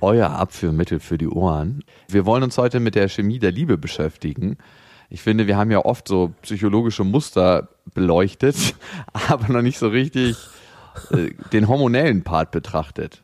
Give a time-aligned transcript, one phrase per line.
[0.00, 1.84] Euer Abführmittel für die Ohren.
[2.08, 4.56] Wir wollen uns heute mit der Chemie der Liebe beschäftigen.
[5.08, 8.74] Ich finde, wir haben ja oft so psychologische Muster beleuchtet,
[9.28, 10.36] aber noch nicht so richtig
[11.10, 13.22] äh, den hormonellen Part betrachtet.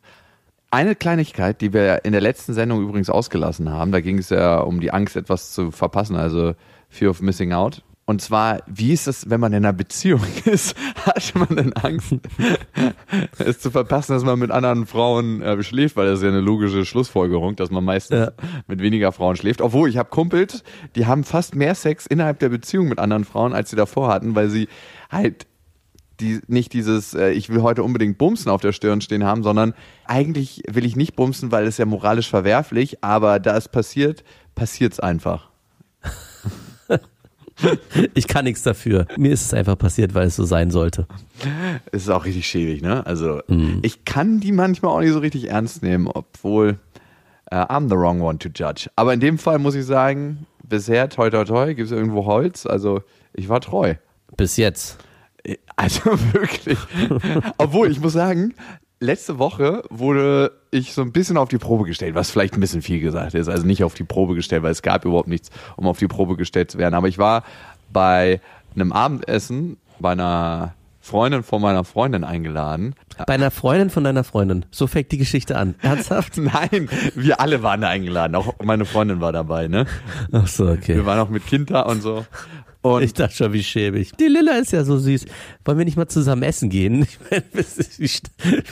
[0.71, 4.59] Eine Kleinigkeit, die wir in der letzten Sendung übrigens ausgelassen haben, da ging es ja
[4.59, 6.55] um die Angst, etwas zu verpassen, also
[6.89, 7.83] Fear of Missing Out.
[8.09, 10.77] Und zwar, wie ist es, wenn man in einer Beziehung ist?
[11.05, 12.15] Hat man denn Angst,
[13.39, 15.97] es zu verpassen, dass man mit anderen Frauen äh, schläft?
[15.97, 18.31] Weil das ist ja eine logische Schlussfolgerung, dass man meistens Ja.
[18.69, 19.61] mit weniger Frauen schläft.
[19.61, 20.63] Obwohl, ich habe Kumpels,
[20.95, 24.37] die haben fast mehr Sex innerhalb der Beziehung mit anderen Frauen, als sie davor hatten,
[24.37, 24.69] weil sie
[25.11, 25.47] halt
[26.21, 29.75] die, nicht dieses, äh, ich will heute unbedingt Bumsen auf der Stirn stehen haben, sondern
[30.07, 34.23] eigentlich will ich nicht bumsen, weil es ja moralisch verwerflich, aber da es passiert,
[34.55, 35.51] passiert's einfach.
[38.15, 39.07] Ich kann nichts dafür.
[39.17, 41.07] Mir ist es einfach passiert, weil es so sein sollte.
[41.93, 43.05] Es ist auch richtig schäbig, ne?
[43.07, 43.41] Also
[43.83, 46.79] ich kann die manchmal auch nicht so richtig ernst nehmen, obwohl
[47.51, 48.91] äh, I'm the wrong one to judge.
[48.97, 52.67] Aber in dem Fall muss ich sagen, bisher, toi toi toi, gibt es irgendwo Holz,
[52.67, 53.95] also ich war treu.
[54.37, 54.99] Bis jetzt.
[55.77, 56.01] Also
[56.33, 56.79] wirklich.
[57.59, 58.55] Obwohl, ich muss sagen,
[59.01, 62.83] letzte Woche wurde ich so ein bisschen auf die Probe gestellt, was vielleicht ein bisschen
[62.83, 63.49] viel gesagt ist.
[63.49, 66.37] Also nicht auf die Probe gestellt, weil es gab überhaupt nichts, um auf die Probe
[66.37, 66.95] gestellt zu werden.
[66.95, 67.45] Aber ich war
[67.93, 68.41] bei
[68.75, 72.95] einem Abendessen bei einer Freundin von meiner Freundin eingeladen.
[73.29, 74.67] Bei einer Freundin von deiner Freundin.
[74.73, 75.77] So fängt die Geschichte an.
[75.81, 76.37] Ernsthaft?
[76.37, 78.35] Nein, wir alle waren da eingeladen.
[78.35, 79.87] Auch meine Freundin war dabei, ne?
[80.33, 80.97] Ach so, okay.
[80.97, 82.27] Wir waren auch mit Kind da und so.
[82.95, 84.13] Und Ich dachte schon, wie schäbig.
[84.19, 85.27] Die Lilla ist ja so süß.
[85.65, 87.07] Wollen wir nicht mal zusammen essen gehen?
[87.09, 88.23] Ich meine, wie, sch-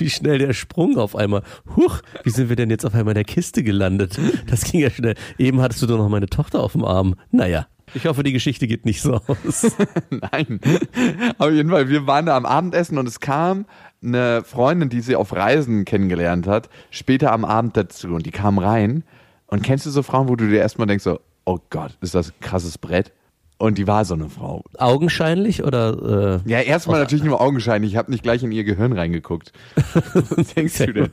[0.00, 1.42] wie schnell der Sprung auf einmal.
[1.76, 4.18] Huch, wie sind wir denn jetzt auf einmal in der Kiste gelandet?
[4.48, 5.14] Das ging ja schnell.
[5.38, 7.14] Eben hattest du doch noch meine Tochter auf dem Arm.
[7.30, 9.66] Naja, ich hoffe, die Geschichte geht nicht so aus.
[10.10, 10.60] Nein.
[11.38, 13.66] Auf jeden Fall, wir waren da am Abendessen und es kam
[14.02, 18.58] eine Freundin, die sie auf Reisen kennengelernt hat, später am Abend dazu und die kam
[18.58, 19.04] rein.
[19.46, 22.28] Und kennst du so Frauen, wo du dir erstmal denkst so, oh Gott, ist das
[22.30, 23.12] ein krasses Brett?
[23.56, 24.64] Und die war so eine Frau.
[24.78, 27.92] Augenscheinlich oder äh, Ja, erstmal natürlich nur augenscheinlich.
[27.92, 29.52] Ich habe nicht gleich in ihr Gehirn reingeguckt.
[30.12, 31.10] Was denkst du denn?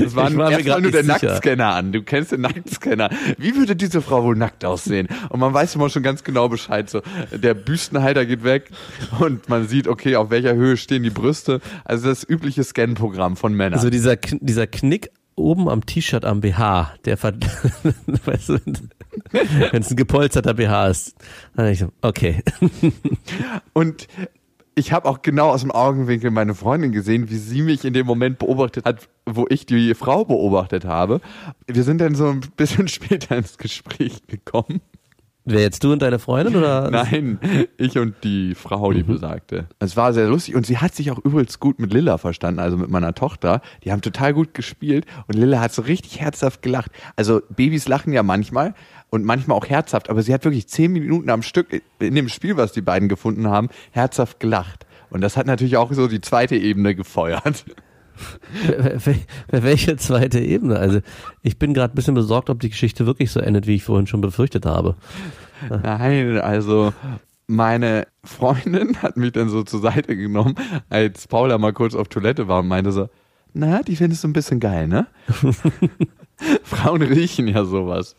[0.00, 1.26] Das war, war erstmal nur der sicher.
[1.26, 1.92] Nacktscanner an.
[1.92, 3.10] Du kennst den Nacktscanner.
[3.36, 5.08] Wie würde diese Frau wohl nackt aussehen?
[5.28, 6.88] Und man weiß immer schon ganz genau Bescheid.
[6.88, 7.02] So,
[7.32, 8.70] der Büstenhalter geht weg
[9.18, 11.60] und man sieht, okay, auf welcher Höhe stehen die Brüste.
[11.84, 13.74] Also das übliche Scan-Programm von Männern.
[13.74, 18.58] Also dieser, dieser Knick oben am T-Shirt am BH, der weißt du,
[19.32, 21.14] wenn es ein gepolsterter BH ist,
[21.54, 22.42] dann ich so, okay.
[23.72, 24.08] Und
[24.74, 28.06] ich habe auch genau aus dem Augenwinkel meine Freundin gesehen, wie sie mich in dem
[28.06, 31.20] Moment beobachtet hat, wo ich die Frau beobachtet habe.
[31.66, 34.80] Wir sind dann so ein bisschen später ins Gespräch gekommen.
[35.48, 36.90] Wer jetzt du und deine Freundin oder?
[36.90, 37.38] Nein,
[37.78, 39.68] ich und die Frau, die besagte.
[39.78, 42.76] Es war sehr lustig und sie hat sich auch übelst gut mit Lilla verstanden, also
[42.76, 43.62] mit meiner Tochter.
[43.84, 46.90] Die haben total gut gespielt und Lilla hat so richtig herzhaft gelacht.
[47.14, 48.74] Also Babys lachen ja manchmal
[49.10, 52.56] und manchmal auch herzhaft, aber sie hat wirklich zehn Minuten am Stück in dem Spiel,
[52.56, 54.84] was die beiden gefunden haben, herzhaft gelacht.
[55.10, 57.64] Und das hat natürlich auch so die zweite Ebene gefeuert.
[59.50, 60.78] Welche zweite Ebene?
[60.78, 61.00] Also
[61.42, 64.06] ich bin gerade ein bisschen besorgt, ob die Geschichte wirklich so endet, wie ich vorhin
[64.06, 64.96] schon befürchtet habe.
[65.68, 66.92] Nein, also
[67.46, 70.54] meine Freundin hat mich dann so zur Seite genommen,
[70.88, 73.08] als Paula mal kurz auf Toilette war und meinte so,
[73.52, 75.06] na, die findest du ein bisschen geil, ne?
[76.62, 78.16] Frauen riechen ja sowas.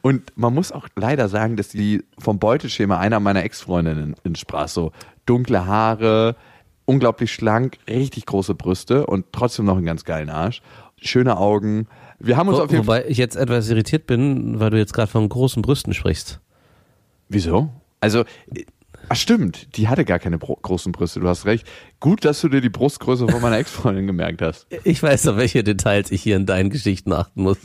[0.00, 4.68] Und man muss auch leider sagen, dass die vom Beuteschema einer meiner Ex-Freundinnen entsprach.
[4.68, 4.92] So
[5.26, 6.36] dunkle Haare,
[6.84, 10.62] unglaublich schlank, richtig große Brüste und trotzdem noch einen ganz geilen Arsch.
[11.00, 11.88] Schöne Augen.
[12.18, 14.92] Wir haben uns Wo, auf jeden wobei ich jetzt etwas irritiert bin, weil du jetzt
[14.92, 16.40] gerade von großen Brüsten sprichst.
[17.28, 17.70] Wieso?
[18.00, 18.24] Also,
[19.08, 21.66] ach stimmt, die hatte gar keine Bro großen Brüste, du hast recht.
[22.00, 24.66] Gut, dass du dir die Brustgröße von meiner Ex-Freundin gemerkt hast.
[24.84, 27.58] Ich weiß, auf welche Details ich hier in deinen Geschichten achten muss.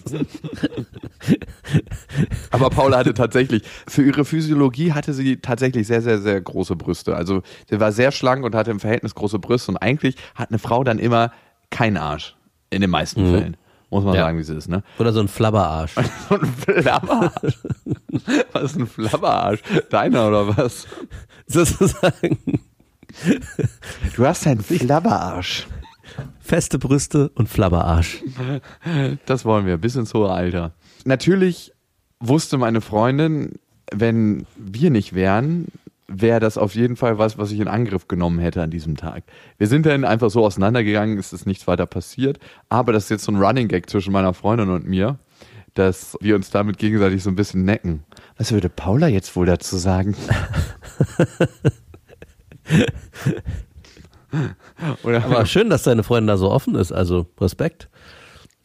[2.51, 7.15] Aber Paula hatte tatsächlich, für ihre Physiologie hatte sie tatsächlich sehr, sehr, sehr große Brüste.
[7.15, 9.71] Also sie war sehr schlank und hatte im Verhältnis große Brüste.
[9.71, 11.31] Und eigentlich hat eine Frau dann immer
[11.69, 12.35] keinen Arsch.
[12.69, 13.57] In den meisten Fällen.
[13.89, 14.21] Muss man Ja.
[14.21, 14.83] sagen, wie es ist, ne?
[14.99, 15.93] Oder so ein Flabberarsch.
[16.29, 17.57] So ein Flabberarsch.
[18.53, 19.61] Was ist ein Flabberarsch?
[19.89, 20.87] Deiner oder was?
[21.47, 22.37] Sozusagen.
[24.15, 25.67] Du hast einen Flabberarsch.
[26.39, 28.23] Feste Brüste und Flabberarsch.
[29.25, 30.73] Das wollen wir, bis ins hohe Alter.
[31.05, 31.71] Natürlich
[32.19, 33.53] wusste meine Freundin,
[33.93, 35.67] wenn wir nicht wären,
[36.07, 39.23] wäre das auf jeden Fall was, was ich in Angriff genommen hätte an diesem Tag.
[39.57, 42.39] Wir sind dann einfach so auseinandergegangen, es ist nichts weiter passiert,
[42.69, 45.19] aber das ist jetzt so ein Running Gag zwischen meiner Freundin und mir,
[45.73, 48.03] dass wir uns damit gegenseitig so ein bisschen necken.
[48.37, 50.15] Was würde Paula jetzt wohl dazu sagen?
[55.03, 57.89] Oder aber schön, dass deine Freundin da so offen ist, also Respekt.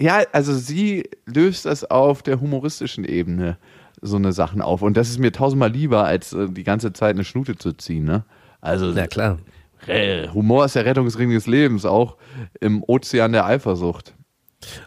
[0.01, 3.59] Ja, also sie löst das auf der humoristischen Ebene
[4.03, 4.83] so eine Sachen auf.
[4.83, 8.05] Und das ist mir tausendmal lieber, als äh, die ganze Zeit eine Schnute zu ziehen.
[8.05, 8.25] Ne?
[8.61, 9.39] Also, ja, klar.
[10.35, 12.17] Humor ist der Rettungsring des Lebens, auch
[12.61, 14.15] im Ozean der Eifersucht.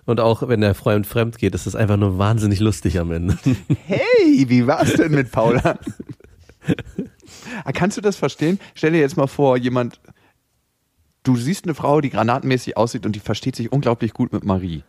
[0.05, 3.37] Und auch wenn der Freund fremd geht, ist es einfach nur wahnsinnig lustig am Ende.
[3.87, 5.77] Hey, wie war's denn mit Paula?
[7.63, 8.59] Ah, kannst du das verstehen?
[8.73, 9.99] Stell dir jetzt mal vor, jemand,
[11.23, 14.83] du siehst eine Frau, die granatenmäßig aussieht und die versteht sich unglaublich gut mit Marie,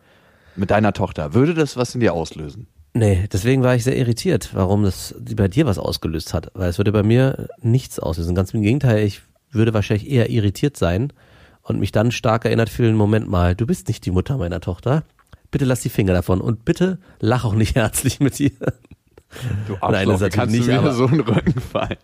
[0.55, 1.33] mit deiner Tochter.
[1.33, 2.67] Würde das was in dir auslösen?
[2.93, 6.51] Nee, deswegen war ich sehr irritiert, warum das bei dir was ausgelöst hat.
[6.53, 8.35] Weil es würde bei mir nichts auslösen.
[8.35, 11.13] Ganz im Gegenteil, ich würde wahrscheinlich eher irritiert sein
[11.61, 15.03] und mich dann stark erinnert fühlen, Moment mal, du bist nicht die Mutter meiner Tochter.
[15.51, 18.51] Bitte lass die Finger davon und bitte lach auch nicht herzlich mit ihr.
[19.67, 21.97] Du Arschloch, Nein, das kannst nicht, du mir aber so einen Rückenfall.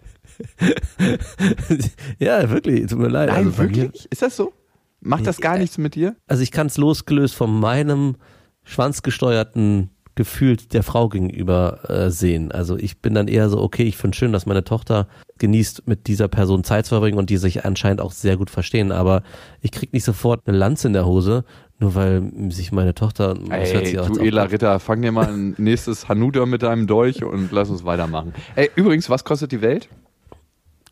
[2.20, 3.30] ja, wirklich, tut mir leid.
[3.30, 4.08] Nein, also wirklich?
[4.12, 4.54] Ist das so?
[5.00, 6.16] Macht das gar nichts mit dir?
[6.28, 8.16] Also ich kann es losgelöst von meinem
[8.64, 12.52] schwanzgesteuerten gefühlt der Frau gegenüber äh, sehen.
[12.52, 15.08] Also ich bin dann eher so, okay, ich finde schön, dass meine Tochter
[15.40, 18.92] genießt, mit dieser Person Zeit zu verbringen und die sich anscheinend auch sehr gut verstehen.
[18.92, 19.24] Aber
[19.62, 21.44] ich krieg nicht sofort eine Lanze in der Hose,
[21.80, 23.36] nur weil sich meine Tochter.
[23.50, 27.70] Ey, du Ela Ritter, fang dir mal ein nächstes Hanuta mit deinem Dolch und lass
[27.70, 28.34] uns weitermachen.
[28.56, 29.90] Ey, übrigens, was kostet die Welt?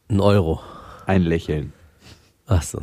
[0.10, 0.62] Ein Euro.
[1.06, 1.74] Ein Lächeln.
[2.48, 2.82] Ach so.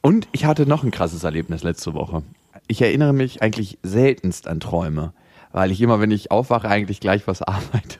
[0.00, 2.22] Und ich hatte noch ein krasses Erlebnis letzte Woche.
[2.68, 5.12] Ich erinnere mich eigentlich seltenst an Träume
[5.52, 7.98] weil ich immer, wenn ich aufwache, eigentlich gleich was arbeite.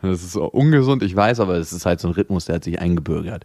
[0.00, 2.64] Das ist so ungesund, ich weiß, aber es ist halt so ein Rhythmus, der hat
[2.64, 3.44] sich eingebürgert.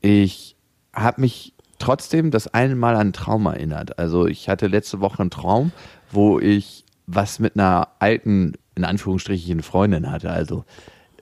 [0.00, 0.56] Ich
[0.92, 3.98] habe mich trotzdem das eine Mal an Traum erinnert.
[3.98, 5.72] Also ich hatte letzte Woche einen Traum,
[6.10, 10.30] wo ich was mit einer alten, in Anführungsstrichen, Freundin hatte.
[10.30, 10.64] Also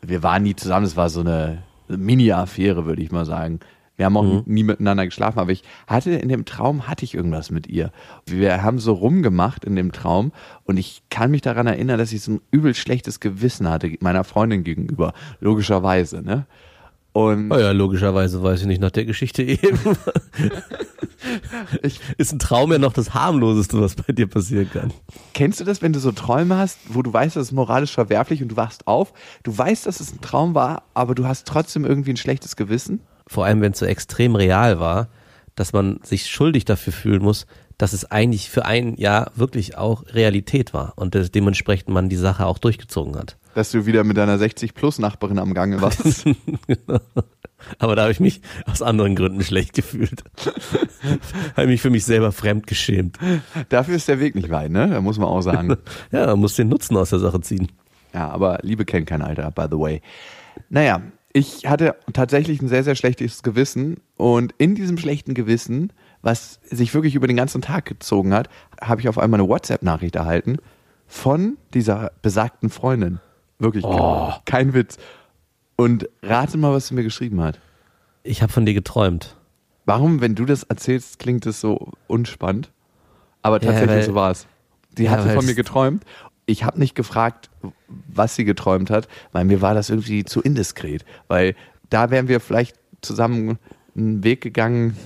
[0.00, 3.60] wir waren nie zusammen, es war so eine Mini-Affäre, würde ich mal sagen.
[4.02, 4.42] Wir haben auch mhm.
[4.46, 7.92] nie miteinander geschlafen, aber ich hatte in dem Traum, hatte ich irgendwas mit ihr.
[8.26, 10.32] Wir haben so rumgemacht in dem Traum
[10.64, 14.24] und ich kann mich daran erinnern, dass ich so ein übel schlechtes Gewissen hatte meiner
[14.24, 16.46] Freundin gegenüber, logischerweise, ne?
[17.12, 19.78] Und oh ja, logischerweise weiß ich nicht nach der Geschichte eben.
[21.84, 24.92] ich, ist ein Traum ja noch das harmloseste, was bei dir passieren kann.
[25.32, 28.42] Kennst du das, wenn du so Träume hast, wo du weißt, das ist moralisch verwerflich
[28.42, 29.12] und du wachst auf,
[29.44, 32.98] du weißt, dass es ein Traum war, aber du hast trotzdem irgendwie ein schlechtes Gewissen?
[33.32, 35.08] Vor allem wenn es so extrem real war,
[35.54, 37.46] dass man sich schuldig dafür fühlen muss,
[37.78, 42.46] dass es eigentlich für ein Jahr wirklich auch Realität war und dementsprechend man die Sache
[42.46, 43.36] auch durchgezogen hat.
[43.54, 46.24] Dass du wieder mit deiner 60-Plus-Nachbarin am Gange warst.
[46.66, 47.00] genau.
[47.78, 50.24] Aber da habe ich mich aus anderen Gründen schlecht gefühlt.
[51.56, 53.18] habe mich für mich selber fremd geschämt.
[53.68, 54.88] Dafür ist der Weg nicht weit, ne?
[54.88, 55.76] Da muss man auch sagen.
[56.12, 57.70] ja, man muss den Nutzen aus der Sache ziehen.
[58.14, 60.02] Ja, aber Liebe kennt kein Alter, by the way.
[60.70, 61.02] Naja,
[61.32, 66.94] ich hatte tatsächlich ein sehr, sehr schlechtes Gewissen und in diesem schlechten Gewissen, was sich
[66.94, 68.48] wirklich über den ganzen Tag gezogen hat,
[68.80, 70.58] habe ich auf einmal eine WhatsApp-Nachricht erhalten
[71.06, 73.20] von dieser besagten Freundin.
[73.58, 74.32] Wirklich, oh.
[74.44, 74.98] kein Witz.
[75.76, 77.58] Und rate mal, was sie mir geschrieben hat.
[78.22, 79.36] Ich habe von dir geträumt.
[79.84, 82.70] Warum, wenn du das erzählst, klingt es so unspannend?
[83.40, 84.46] Aber tatsächlich ja, weil, so war es.
[84.96, 86.04] Die ja, hatte von mir geträumt
[86.52, 87.50] ich habe nicht gefragt,
[88.08, 91.04] was sie geträumt hat, weil mir war das irgendwie zu indiskret.
[91.28, 91.54] Weil
[91.90, 93.58] da wären wir vielleicht zusammen
[93.96, 94.96] einen Weg gegangen,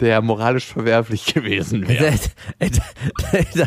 [0.00, 2.14] der moralisch verwerflich gewesen wäre.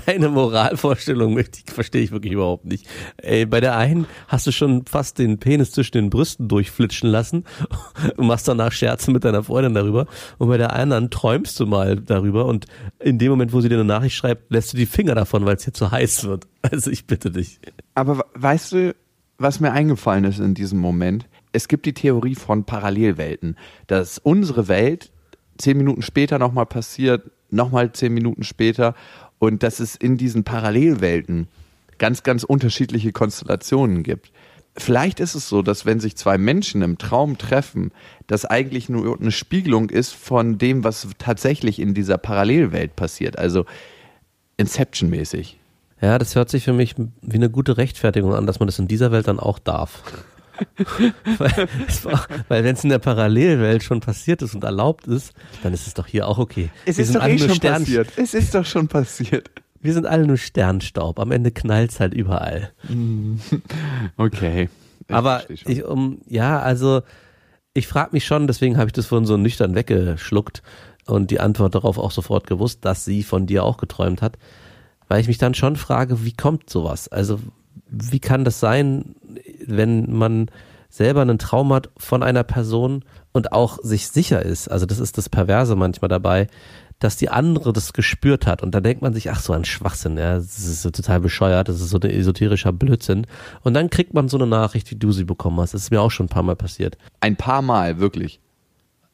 [0.06, 2.88] Deine Moralvorstellung verstehe ich wirklich überhaupt nicht.
[3.18, 7.46] Ey, bei der einen hast du schon fast den Penis zwischen den Brüsten durchflitschen lassen
[8.18, 10.08] und machst danach Scherze mit deiner Freundin darüber.
[10.38, 12.66] Und bei der anderen träumst du mal darüber und
[13.00, 15.56] in dem Moment, wo sie dir eine Nachricht schreibt, lässt du die Finger davon, weil
[15.56, 16.48] es dir zu heiß wird.
[16.72, 17.60] Also ich bitte dich.
[17.94, 18.96] Aber weißt du,
[19.38, 21.28] was mir eingefallen ist in diesem Moment?
[21.52, 25.12] Es gibt die Theorie von Parallelwelten, dass unsere Welt
[25.58, 28.96] zehn Minuten später nochmal passiert, nochmal zehn Minuten später
[29.40, 31.48] und dass es in diesen Parallelwelten
[31.98, 34.32] ganz, ganz unterschiedliche Konstellationen gibt.
[34.76, 37.92] Vielleicht ist es so, dass wenn sich zwei Menschen im Traum treffen,
[38.26, 43.38] das eigentlich nur eine Spiegelung ist von dem, was tatsächlich in dieser Parallelwelt passiert.
[43.38, 43.66] Also
[44.58, 45.60] Inception-mäßig.
[46.02, 48.88] Ja, das hört sich für mich wie eine gute Rechtfertigung an, dass man das in
[48.88, 50.04] dieser Welt dann auch darf.
[51.38, 55.34] Weil es weil wenn es in der Parallelwelt schon passiert ist und erlaubt ist,
[55.64, 56.70] dann ist es doch hier auch okay.
[56.86, 58.10] Es Wir ist doch eh schon Stern- passiert.
[58.18, 59.50] Es ist doch schon passiert.
[59.82, 61.20] Wir sind alle nur Sternstaub.
[61.20, 62.72] Am Ende knallt's halt überall.
[64.18, 64.70] Okay.
[65.08, 67.02] Ich Aber ich, um, ja, also
[67.74, 70.62] ich frage mich schon, deswegen habe ich das vorhin so nüchtern weggeschluckt
[71.06, 74.38] und die Antwort darauf auch sofort gewusst, dass sie von dir auch geträumt hat,
[75.10, 77.10] weil ich mich dann schon frage, wie kommt sowas?
[77.10, 77.40] Also
[77.90, 79.16] wie kann das sein,
[79.68, 80.48] wenn man
[80.90, 85.18] selber einen Traum hat von einer Person und auch sich sicher ist, also das ist
[85.18, 86.48] das Perverse manchmal dabei,
[87.00, 88.64] dass die andere das gespürt hat.
[88.64, 91.68] Und da denkt man sich, ach so ein Schwachsinn, ja, das ist so total bescheuert,
[91.68, 93.28] das ist so ein esoterischer Blödsinn.
[93.62, 95.74] Und dann kriegt man so eine Nachricht, wie du sie bekommen hast.
[95.74, 96.98] Das ist mir auch schon ein paar Mal passiert.
[97.20, 98.40] Ein paar Mal, wirklich.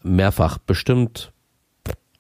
[0.03, 1.31] Mehrfach, bestimmt,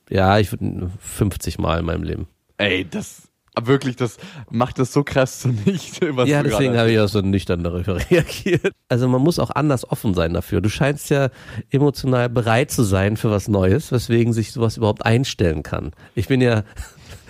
[0.09, 2.27] ja, ich würde 50 Mal in meinem Leben.
[2.57, 3.28] Ey, das
[3.61, 4.17] wirklich, das
[4.49, 5.99] macht das so krass zu nicht.
[6.15, 8.73] Was ja, deswegen habe ich auch so nüchtern darüber reagiert.
[8.87, 10.61] Also man muss auch anders offen sein dafür.
[10.61, 11.29] Du scheinst ja
[11.69, 15.91] emotional bereit zu sein für was Neues, weswegen sich sowas überhaupt einstellen kann.
[16.15, 16.63] Ich bin ja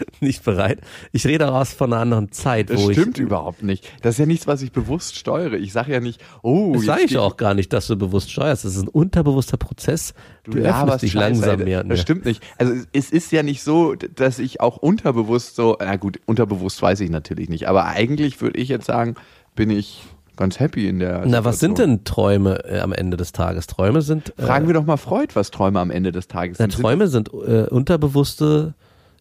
[0.19, 0.79] nicht bereit.
[1.11, 3.87] Ich rede aus von einer anderen Zeit, Das wo stimmt ich überhaupt nicht.
[4.01, 5.55] Das ist ja nichts, was ich bewusst steuere.
[5.57, 8.65] Ich sage ja nicht, oh, Das sage ich auch gar nicht, dass du bewusst steuerst.
[8.65, 10.13] Das ist ein unterbewusster Prozess.
[10.43, 11.83] Du, öffnest laberst dich Scheiße, langsam mehr.
[11.83, 12.41] Das stimmt nicht.
[12.57, 16.99] Also es- ist ja nicht so, dass ich auch unterbewusst so, na gut, unterbewusst weiß
[17.01, 19.15] ich natürlich nicht, aber eigentlich würde ich jetzt sagen,
[19.55, 20.03] bin ich
[20.37, 21.97] ganz happy in der Na, was sind Situation.
[21.97, 23.67] denn Träume äh, am Ende des Tages?
[23.67, 26.63] Träume sind äh, Fragen wir doch mal Freud, was Träume am Ende des Tages Na,
[26.69, 26.79] sind.
[26.81, 28.73] Träume sind äh, unterbewusste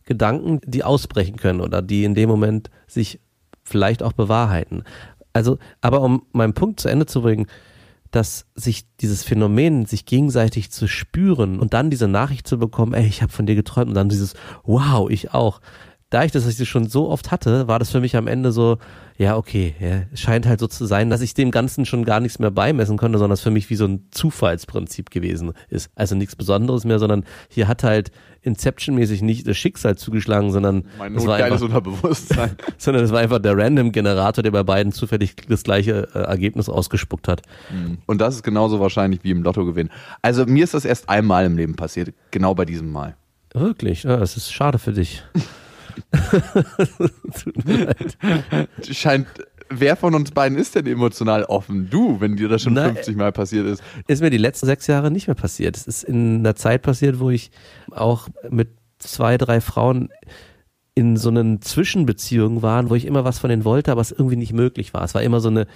[0.09, 3.21] Gedanken, die ausbrechen können oder die in dem Moment sich
[3.63, 4.83] vielleicht auch bewahrheiten.
[5.33, 7.47] Also, aber um meinen Punkt zu Ende zu bringen,
[8.11, 13.07] dass sich dieses Phänomen, sich gegenseitig zu spüren und dann diese Nachricht zu bekommen, ey,
[13.07, 14.35] ich habe von dir geträumt und dann dieses,
[14.65, 15.61] wow, ich auch.
[16.11, 18.51] Da ich das ich das schon so oft hatte, war das für mich am Ende
[18.51, 18.79] so,
[19.19, 22.39] ja, okay, ja, scheint halt so zu sein, dass ich dem Ganzen schon gar nichts
[22.39, 25.91] mehr beimessen konnte, sondern es für mich wie so ein Zufallsprinzip gewesen ist.
[25.95, 28.11] Also nichts Besonderes mehr, sondern hier hat halt
[28.43, 32.57] Inception-mäßig nicht das Schicksal zugeschlagen, sondern mein es war einfach, Unterbewusstsein.
[32.79, 37.29] sondern es war einfach der Random-Generator, der bei beiden zufällig das gleiche äh, Ergebnis ausgespuckt
[37.29, 37.43] hat.
[38.07, 39.91] Und das ist genauso wahrscheinlich wie im Lottogewinn.
[40.23, 43.17] Also mir ist das erst einmal im Leben passiert, genau bei diesem Mal.
[43.53, 45.23] Wirklich, ja, es ist schade für dich.
[47.43, 48.17] Tut mir leid.
[48.91, 49.27] Scheint,
[49.71, 51.89] wer von uns beiden ist denn emotional offen?
[51.91, 53.83] Du, wenn dir das schon Na, 50 Mal passiert ist.
[54.07, 55.77] ist mir die letzten sechs Jahre nicht mehr passiert.
[55.77, 57.51] Es ist in einer Zeit passiert, wo ich
[57.91, 60.11] auch mit zwei, drei Frauen
[60.95, 64.37] in so einen Zwischenbeziehungen waren, wo ich immer was von denen wollte, aber es irgendwie
[64.37, 65.05] nicht möglich war.
[65.05, 65.67] Es war immer so eine,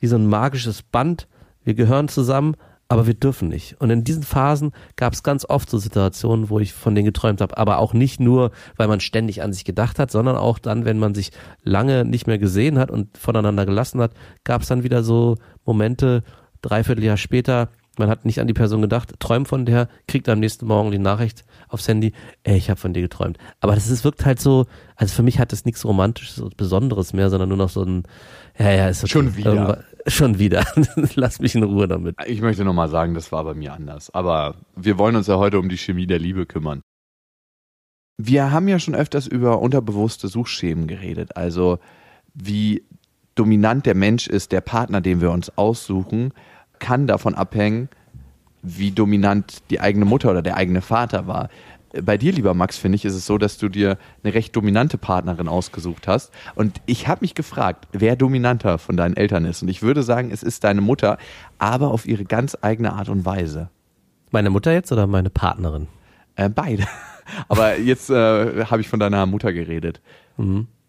[0.00, 1.28] wie so ein magisches Band.
[1.62, 2.56] Wir gehören zusammen,
[2.88, 3.76] aber wir dürfen nicht.
[3.80, 7.40] Und in diesen Phasen gab es ganz oft so Situationen, wo ich von denen geträumt
[7.40, 10.84] habe, aber auch nicht nur, weil man ständig an sich gedacht hat, sondern auch dann,
[10.84, 14.12] wenn man sich lange nicht mehr gesehen hat und voneinander gelassen hat,
[14.44, 16.22] gab es dann wieder so Momente,
[16.60, 20.40] dreiviertel Jahr später, man hat nicht an die Person gedacht, träumt von der, kriegt am
[20.40, 22.12] nächsten Morgen die Nachricht aufs Handy,
[22.42, 23.38] ey, ich habe von dir geträumt.
[23.60, 27.12] Aber das ist, wirkt halt so, also für mich hat das nichts Romantisches und Besonderes
[27.12, 28.04] mehr, sondern nur noch so ein,
[28.58, 29.12] ja, ja, ist okay.
[29.12, 29.84] Schon wieder.
[30.06, 30.64] Schon wieder.
[31.14, 32.16] Lass mich in Ruhe damit.
[32.26, 34.12] Ich möchte nochmal sagen, das war bei mir anders.
[34.12, 36.82] Aber wir wollen uns ja heute um die Chemie der Liebe kümmern.
[38.18, 41.36] Wir haben ja schon öfters über unterbewusste Suchschemen geredet.
[41.36, 41.78] Also
[42.34, 42.84] wie
[43.34, 46.32] dominant der Mensch ist, der Partner, den wir uns aussuchen,
[46.78, 47.88] kann davon abhängen,
[48.62, 51.48] wie dominant die eigene Mutter oder der eigene Vater war.
[52.00, 54.96] Bei dir, lieber Max, finde ich, ist es so, dass du dir eine recht dominante
[54.98, 56.32] Partnerin ausgesucht hast.
[56.54, 59.62] Und ich habe mich gefragt, wer dominanter von deinen Eltern ist.
[59.62, 61.18] Und ich würde sagen, es ist deine Mutter,
[61.58, 63.68] aber auf ihre ganz eigene Art und Weise.
[64.30, 65.88] Meine Mutter jetzt oder meine Partnerin?
[66.36, 66.84] Äh, beide.
[67.48, 70.00] Aber jetzt äh, habe ich von deiner Mutter geredet.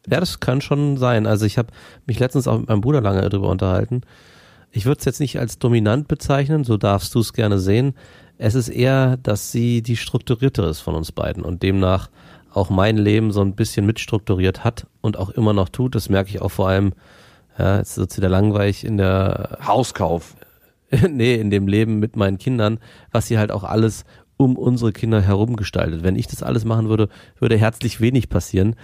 [0.10, 1.27] Ja, das kann schon sein.
[1.27, 1.69] Also ich habe
[2.05, 4.01] mich letztens auch mit meinem Bruder lange darüber unterhalten.
[4.72, 7.93] Ich würde es jetzt nicht als dominant bezeichnen, so darfst du es gerne sehen.
[8.37, 12.09] Es ist eher, dass sie die strukturiertere ist von uns beiden und demnach
[12.53, 15.95] auch mein Leben so ein bisschen mitstrukturiert hat und auch immer noch tut.
[15.95, 16.93] Das merke ich auch vor allem,
[17.57, 20.35] ja, jetzt wird es wieder langweilig in der Hauskauf.
[21.09, 22.79] nee, in dem Leben mit meinen Kindern,
[23.11, 24.05] was sie halt auch alles
[24.37, 26.03] um unsere Kinder herum gestaltet.
[26.03, 27.09] Wenn ich das alles machen würde,
[27.39, 28.75] würde herzlich wenig passieren.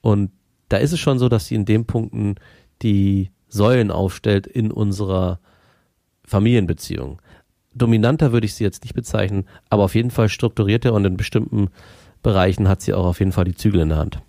[0.00, 0.30] Und
[0.68, 2.36] da ist es schon so, dass sie in den Punkten
[2.82, 5.38] die Säulen aufstellt in unserer
[6.24, 7.20] Familienbeziehung.
[7.74, 11.68] Dominanter würde ich sie jetzt nicht bezeichnen, aber auf jeden Fall strukturierter und in bestimmten
[12.22, 14.20] Bereichen hat sie auch auf jeden Fall die Zügel in der Hand.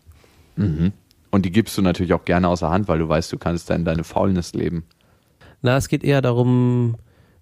[1.32, 3.86] Und die gibst du natürlich auch gerne außer Hand, weil du weißt, du kannst dann
[3.86, 4.86] deine Faulness leben.
[5.62, 6.96] Na, es geht eher darum,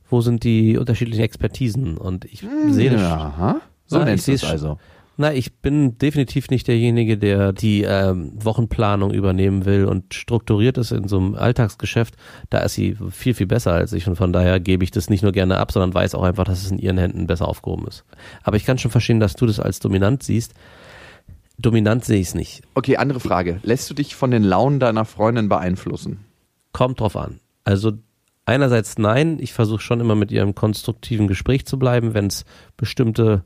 [0.10, 3.62] wo sind die unterschiedlichen Expertisen und ich sehe das Aha.
[3.86, 4.80] So Ja, nennst du es also.
[5.16, 10.92] Na, ich bin definitiv nicht derjenige, der die ähm, Wochenplanung übernehmen will und strukturiert ist
[10.92, 12.16] in so einem Alltagsgeschäft.
[12.50, 15.22] Da ist sie viel, viel besser als ich und von daher gebe ich das nicht
[15.22, 18.06] nur gerne ab, sondern weiß auch einfach, dass es in ihren Händen besser aufgehoben ist.
[18.42, 20.56] Aber ich kann schon verstehen, dass du das als dominant siehst.
[21.60, 22.64] Dominant sehe ich es nicht.
[22.74, 23.60] Okay, andere Frage.
[23.62, 26.26] Lässt du dich von den Launen deiner Freundin beeinflussen?
[26.72, 27.40] Kommt drauf an.
[27.64, 27.92] Also
[28.46, 32.46] einerseits nein, ich versuche schon immer mit ihr im konstruktiven Gespräch zu bleiben, wenn es
[32.78, 33.44] bestimmte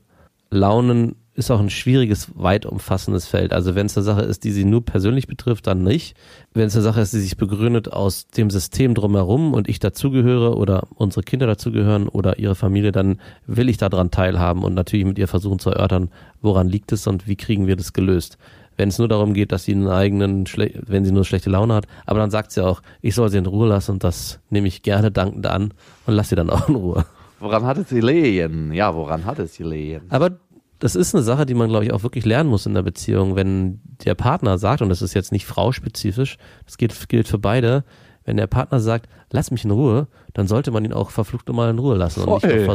[0.50, 3.52] Launen ist auch ein schwieriges, weit umfassendes Feld.
[3.52, 6.16] Also wenn es eine Sache ist, die sie nur persönlich betrifft, dann nicht.
[6.52, 10.56] Wenn es eine Sache ist, die sich begründet aus dem System drumherum und ich dazugehöre
[10.56, 15.16] oder unsere Kinder dazugehören oder ihre Familie, dann will ich daran teilhaben und natürlich mit
[15.16, 16.10] ihr versuchen zu erörtern,
[16.42, 18.36] woran liegt es und wie kriegen wir das gelöst.
[18.76, 20.44] Wenn es nur darum geht, dass sie einen eigenen,
[20.86, 23.46] wenn sie nur schlechte Laune hat, aber dann sagt sie auch, ich soll sie in
[23.46, 25.72] Ruhe lassen und das nehme ich gerne dankend an
[26.06, 27.06] und lasse sie dann auch in Ruhe.
[27.40, 28.72] Woran hat es gelegen?
[28.72, 30.06] Ja, woran hat es gelegen?
[30.08, 30.30] Aber
[30.78, 33.36] das ist eine Sache, die man, glaube ich, auch wirklich lernen muss in der Beziehung.
[33.36, 37.84] Wenn der Partner sagt, und das ist jetzt nicht frauspezifisch, das gilt, gilt für beide,
[38.24, 41.70] wenn der Partner sagt, lass mich in Ruhe, dann sollte man ihn auch verflucht mal
[41.70, 42.24] in Ruhe lassen.
[42.24, 42.68] Und, nicht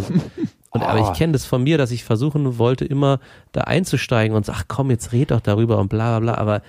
[0.71, 3.19] und aber ich kenne das von mir, dass ich versuchen wollte, immer
[3.51, 6.41] da einzusteigen und sag, komm, jetzt red doch darüber und bla bla bla.
[6.41, 6.63] Aber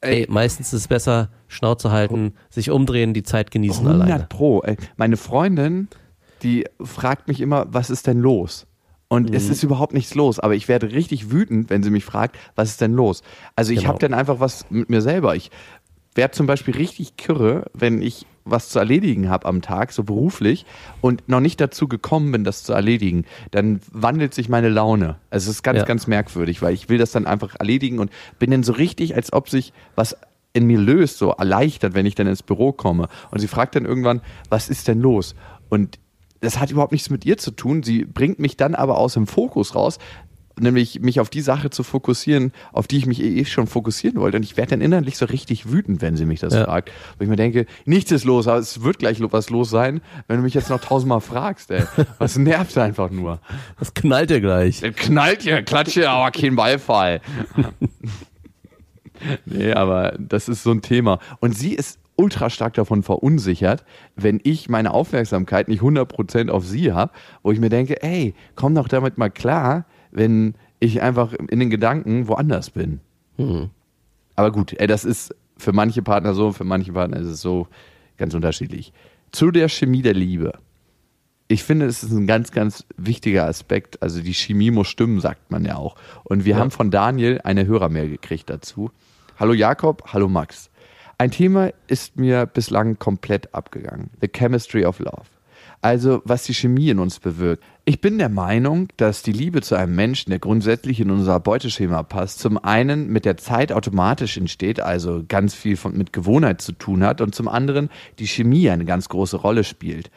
[0.00, 4.26] ey, meistens ist es besser, Schnauze halten, sich umdrehen, die Zeit genießen 100 alleine.
[4.28, 4.62] Pro.
[4.62, 4.76] Ey.
[4.96, 5.88] Meine Freundin,
[6.44, 8.67] die fragt mich immer, was ist denn los?
[9.08, 9.36] Und mhm.
[9.36, 12.70] es ist überhaupt nichts los, aber ich werde richtig wütend, wenn sie mich fragt, was
[12.70, 13.22] ist denn los?
[13.56, 13.90] Also ich genau.
[13.90, 15.34] habe dann einfach was mit mir selber.
[15.34, 15.50] Ich
[16.14, 20.66] werde zum Beispiel richtig kirre, wenn ich was zu erledigen habe am Tag, so beruflich,
[21.00, 25.16] und noch nicht dazu gekommen bin, das zu erledigen, dann wandelt sich meine Laune.
[25.30, 25.84] Also es ist ganz, ja.
[25.84, 29.32] ganz merkwürdig, weil ich will das dann einfach erledigen und bin dann so richtig, als
[29.32, 30.16] ob sich was
[30.54, 33.08] in mir löst, so erleichtert, wenn ich dann ins Büro komme.
[33.30, 35.34] Und sie fragt dann irgendwann, was ist denn los?
[35.68, 35.98] Und
[36.40, 37.82] das hat überhaupt nichts mit ihr zu tun.
[37.82, 39.98] Sie bringt mich dann aber aus dem Fokus raus,
[40.60, 44.36] nämlich mich auf die Sache zu fokussieren, auf die ich mich eh schon fokussieren wollte.
[44.36, 46.64] Und ich werde dann innerlich so richtig wütend, wenn sie mich das ja.
[46.64, 46.90] fragt.
[47.16, 50.38] Wo ich mir denke, nichts ist los, aber es wird gleich was los sein, wenn
[50.38, 51.84] du mich jetzt noch tausendmal fragst, ey.
[52.18, 53.40] Was nervt einfach nur?
[53.78, 54.80] Das knallt ja gleich.
[54.80, 57.20] Das knallt ja, klatsche, aber kein Beifall.
[59.46, 61.18] nee, aber das ist so ein Thema.
[61.40, 63.84] Und sie ist ultra stark davon verunsichert,
[64.16, 68.74] wenn ich meine Aufmerksamkeit nicht 100% auf sie habe, wo ich mir denke, ey, komm
[68.74, 73.00] doch damit mal klar, wenn ich einfach in den Gedanken woanders bin.
[73.36, 73.70] Mhm.
[74.34, 77.68] Aber gut, ey, das ist für manche Partner so, für manche Partner ist es so
[78.16, 78.92] ganz unterschiedlich.
[79.30, 80.52] Zu der Chemie der Liebe.
[81.46, 84.02] Ich finde, es ist ein ganz, ganz wichtiger Aspekt.
[84.02, 85.96] Also die Chemie muss stimmen, sagt man ja auch.
[86.24, 86.58] Und wir ja.
[86.58, 88.90] haben von Daniel eine Hörermail gekriegt dazu.
[89.38, 90.68] Hallo Jakob, hallo Max.
[91.20, 94.10] Ein Thema ist mir bislang komplett abgegangen.
[94.20, 95.24] The Chemistry of Love.
[95.82, 97.64] Also, was die Chemie in uns bewirkt.
[97.84, 102.04] Ich bin der Meinung, dass die Liebe zu einem Menschen, der grundsätzlich in unser Beuteschema
[102.04, 106.70] passt, zum einen mit der Zeit automatisch entsteht, also ganz viel von, mit Gewohnheit zu
[106.70, 110.12] tun hat, und zum anderen die Chemie eine ganz große Rolle spielt.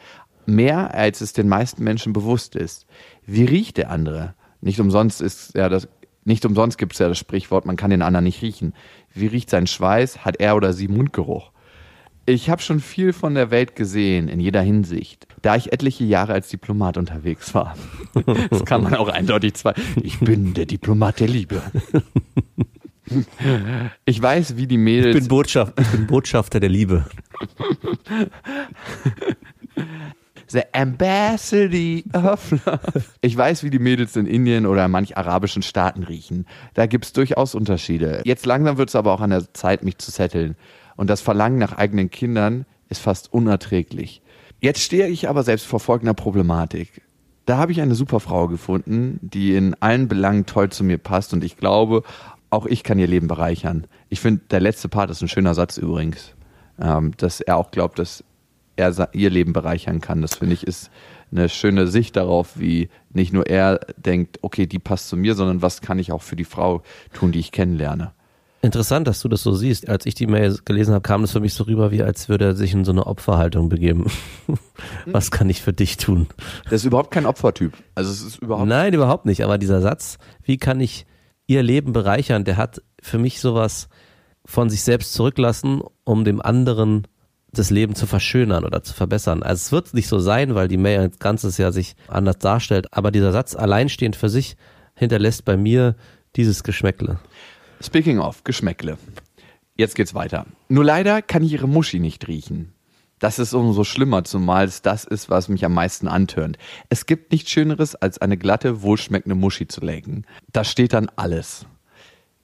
[0.46, 2.86] Mehr als es den meisten Menschen bewusst ist.
[3.26, 4.34] Wie riecht der andere?
[4.60, 5.88] Nicht umsonst ist ja das
[6.24, 8.74] nicht umsonst gibt es ja das Sprichwort, man kann den anderen nicht riechen.
[9.14, 10.24] Wie riecht sein Schweiß?
[10.24, 11.52] Hat er oder sie Mundgeruch?
[12.24, 16.34] Ich habe schon viel von der Welt gesehen, in jeder Hinsicht, da ich etliche Jahre
[16.34, 17.76] als Diplomat unterwegs war.
[18.50, 19.74] Das kann man auch eindeutig zwei.
[20.02, 21.62] Ich bin der Diplomat der Liebe.
[24.04, 25.16] Ich weiß, wie die Mädels.
[25.16, 27.06] Ich bin, Botschaft, ich bin Botschafter der Liebe.
[30.52, 33.04] The Ambassador of Love.
[33.22, 36.46] Ich weiß, wie die Mädels in Indien oder manch arabischen Staaten riechen.
[36.74, 38.20] Da gibt es durchaus Unterschiede.
[38.26, 40.56] Jetzt langsam wird es aber auch an der Zeit, mich zu setteln.
[40.96, 44.20] Und das Verlangen nach eigenen Kindern ist fast unerträglich.
[44.60, 47.00] Jetzt stehe ich aber selbst vor folgender Problematik.
[47.46, 51.32] Da habe ich eine super Frau gefunden, die in allen Belangen toll zu mir passt
[51.32, 52.02] und ich glaube,
[52.50, 53.86] auch ich kann ihr Leben bereichern.
[54.10, 56.34] Ich finde, der letzte Part ist ein schöner Satz übrigens,
[56.78, 58.22] ähm, dass er auch glaubt, dass
[58.76, 60.22] er ihr Leben bereichern kann.
[60.22, 60.90] Das finde ich ist
[61.30, 65.62] eine schöne Sicht darauf, wie nicht nur er denkt, okay, die passt zu mir, sondern
[65.62, 66.82] was kann ich auch für die Frau
[67.12, 68.12] tun, die ich kennenlerne.
[68.64, 69.88] Interessant, dass du das so siehst.
[69.88, 72.44] Als ich die Mail gelesen habe, kam es für mich so rüber, wie als würde
[72.44, 74.06] er sich in so eine Opferhaltung begeben.
[75.06, 76.28] Was kann ich für dich tun?
[76.64, 77.72] Das ist überhaupt kein Opfertyp.
[77.96, 79.42] Also es ist überhaupt Nein, überhaupt nicht.
[79.42, 81.06] Aber dieser Satz, wie kann ich
[81.48, 83.88] ihr Leben bereichern, der hat für mich sowas
[84.44, 87.08] von sich selbst zurücklassen, um dem anderen
[87.52, 89.42] das Leben zu verschönern oder zu verbessern.
[89.42, 92.88] Also es wird nicht so sein, weil die Mail als Ganzes ja sich anders darstellt,
[92.92, 94.56] aber dieser Satz alleinstehend für sich
[94.94, 95.94] hinterlässt bei mir
[96.36, 97.18] dieses Geschmäckle.
[97.82, 98.96] Speaking of Geschmäckle.
[99.76, 100.46] Jetzt geht's weiter.
[100.68, 102.72] Nur leider kann ich ihre Muschi nicht riechen.
[103.18, 106.58] Das ist umso schlimmer, zumal es das ist, was mich am meisten antörnt.
[106.88, 110.26] Es gibt nichts Schöneres, als eine glatte, wohlschmeckende Muschi zu lecken.
[110.52, 111.66] Da steht dann alles.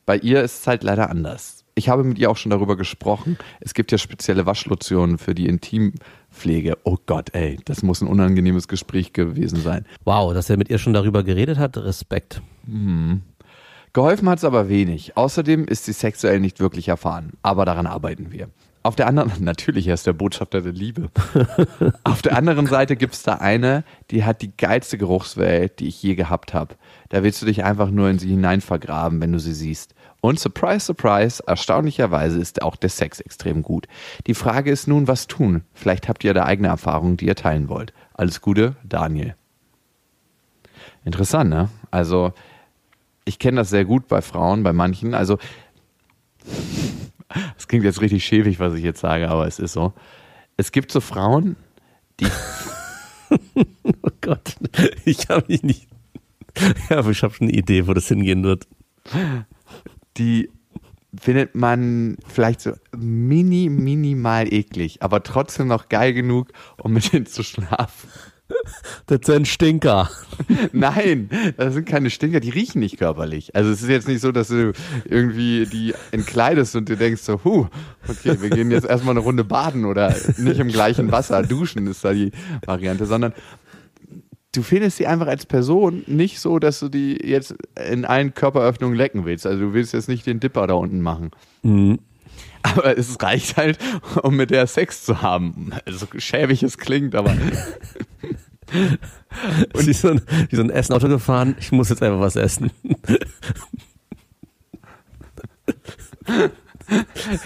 [0.06, 1.57] Bei ihr ist es halt leider anders.
[1.78, 3.38] Ich habe mit ihr auch schon darüber gesprochen.
[3.60, 6.76] Es gibt ja spezielle Waschlotionen für die Intimpflege.
[6.82, 9.86] Oh Gott, ey, das muss ein unangenehmes Gespräch gewesen sein.
[10.04, 12.42] Wow, dass er mit ihr schon darüber geredet hat, Respekt.
[13.92, 15.16] Geholfen hat es aber wenig.
[15.16, 17.34] Außerdem ist sie sexuell nicht wirklich erfahren.
[17.42, 18.48] Aber daran arbeiten wir.
[18.82, 21.10] Auf der anderen, natürlich, er ist der Botschafter der Liebe.
[22.02, 26.02] Auf der anderen Seite gibt es da eine, die hat die geilste Geruchswelt, die ich
[26.02, 26.74] je gehabt habe.
[27.08, 29.94] Da willst du dich einfach nur in sie hinein vergraben, wenn du sie siehst.
[30.20, 33.87] Und surprise, surprise, erstaunlicherweise ist auch der Sex extrem gut.
[34.26, 35.62] Die Frage ist nun, was tun?
[35.74, 37.92] Vielleicht habt ihr da eigene Erfahrungen, die ihr teilen wollt.
[38.14, 39.37] Alles Gute, Daniel.
[41.04, 41.68] Interessant, ne?
[41.90, 42.33] Also,
[43.24, 45.14] ich kenne das sehr gut bei Frauen, bei manchen.
[45.14, 45.38] Also,
[47.57, 49.92] es klingt jetzt richtig schäbig, was ich jetzt sage, aber es ist so.
[50.57, 51.57] Es gibt so Frauen,
[52.18, 52.26] die
[53.31, 54.57] Oh Gott,
[55.04, 55.88] ich habe mich nicht.
[56.90, 58.66] Ja, aber ich habe schon eine Idee, wo das hingehen wird.
[60.18, 60.50] Die
[61.18, 66.48] findet man vielleicht so mini, minimal eklig, aber trotzdem noch geil genug,
[66.83, 68.09] um mit denen zu schlafen.
[69.07, 70.11] Das ein Stinker.
[70.72, 73.54] Nein, das sind keine Stinker, die riechen nicht körperlich.
[73.54, 74.72] Also es ist jetzt nicht so, dass du
[75.04, 77.66] irgendwie die entkleidest und du denkst so, huh,
[78.09, 82.04] okay, wir gehen jetzt erstmal eine Runde baden oder nicht im gleichen Wasser duschen ist
[82.04, 82.33] da die
[82.64, 83.35] Variante, sondern
[84.58, 87.54] du findest sie einfach als Person nicht so, dass du die jetzt
[87.88, 89.46] in allen Körperöffnungen lecken willst.
[89.46, 91.30] Also du willst jetzt nicht den Dipper da unten machen.
[92.62, 93.78] Aber es reicht halt,
[94.22, 95.70] um mit der Sex zu haben.
[95.86, 97.36] Also schäbig es klingt, aber
[99.74, 102.72] Und wie so, ein, wie so ein Essenauto gefahren, ich muss jetzt einfach was essen.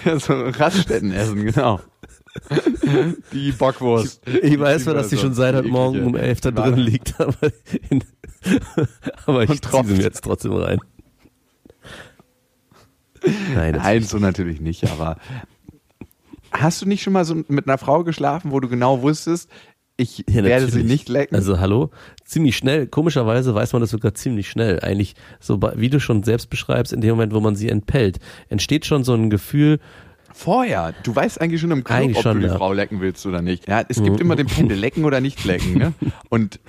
[0.05, 1.81] ja, so Raststätten essen, genau.
[3.33, 4.23] Die Bockwurst.
[4.27, 7.53] Ich weiß zwar, dass die schon seit heute Morgen um elf da drin liegt, aber,
[7.91, 8.03] in,
[9.27, 10.79] aber ich ziehe sie mir jetzt trotzdem rein.
[13.55, 15.17] Nein, Nein, so natürlich nicht, aber
[16.51, 19.49] hast du nicht schon mal so mit einer Frau geschlafen, wo du genau wusstest,
[19.97, 21.35] ich Ja, werde sie nicht lecken?
[21.37, 21.91] Also hallo,
[22.25, 22.87] ziemlich schnell.
[22.87, 24.81] Komischerweise weiß man das sogar ziemlich schnell.
[24.81, 28.19] Eigentlich so, wie du schon selbst beschreibst, in dem Moment, wo man sie entpellt,
[28.49, 29.81] entsteht schon so ein Gefühl.
[30.35, 30.95] Vorher.
[31.03, 32.57] Du weißt eigentlich schon im Club, Eigentlich ob schon, du die ja.
[32.57, 33.69] Frau lecken willst oder nicht.
[33.69, 35.75] Ja, es gibt immer den Pendel, lecken oder nicht lecken.
[35.75, 35.93] Ne?
[36.29, 36.61] Und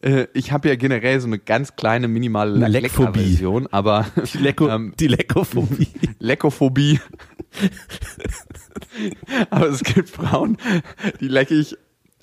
[0.00, 3.20] äh, ich habe ja generell so eine ganz kleine minimale Leckphobie.
[3.20, 5.88] Leckaversion, aber Die, Lecko, Ähm, die Leckophobie.
[6.18, 7.00] Leckophobie.
[9.50, 10.58] aber es gibt Frauen,
[11.20, 11.76] die lecke ich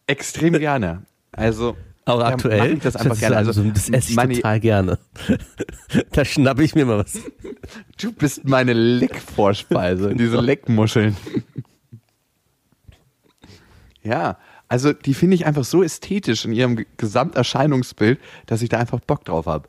[0.07, 1.03] extrem gerne.
[1.31, 1.75] Also
[2.13, 3.37] Aber ja, mach aktuell, ich das einfach gerne.
[3.37, 4.99] Also, Also das esse ich meine, total gerne.
[6.11, 7.19] da schnappe ich mir mal was.
[7.99, 11.15] du bist meine Leckvorspeise, diese Leckmuscheln.
[14.03, 18.77] ja, also die finde ich einfach so ästhetisch in ihrem Ge- Gesamterscheinungsbild, dass ich da
[18.79, 19.67] einfach Bock drauf habe.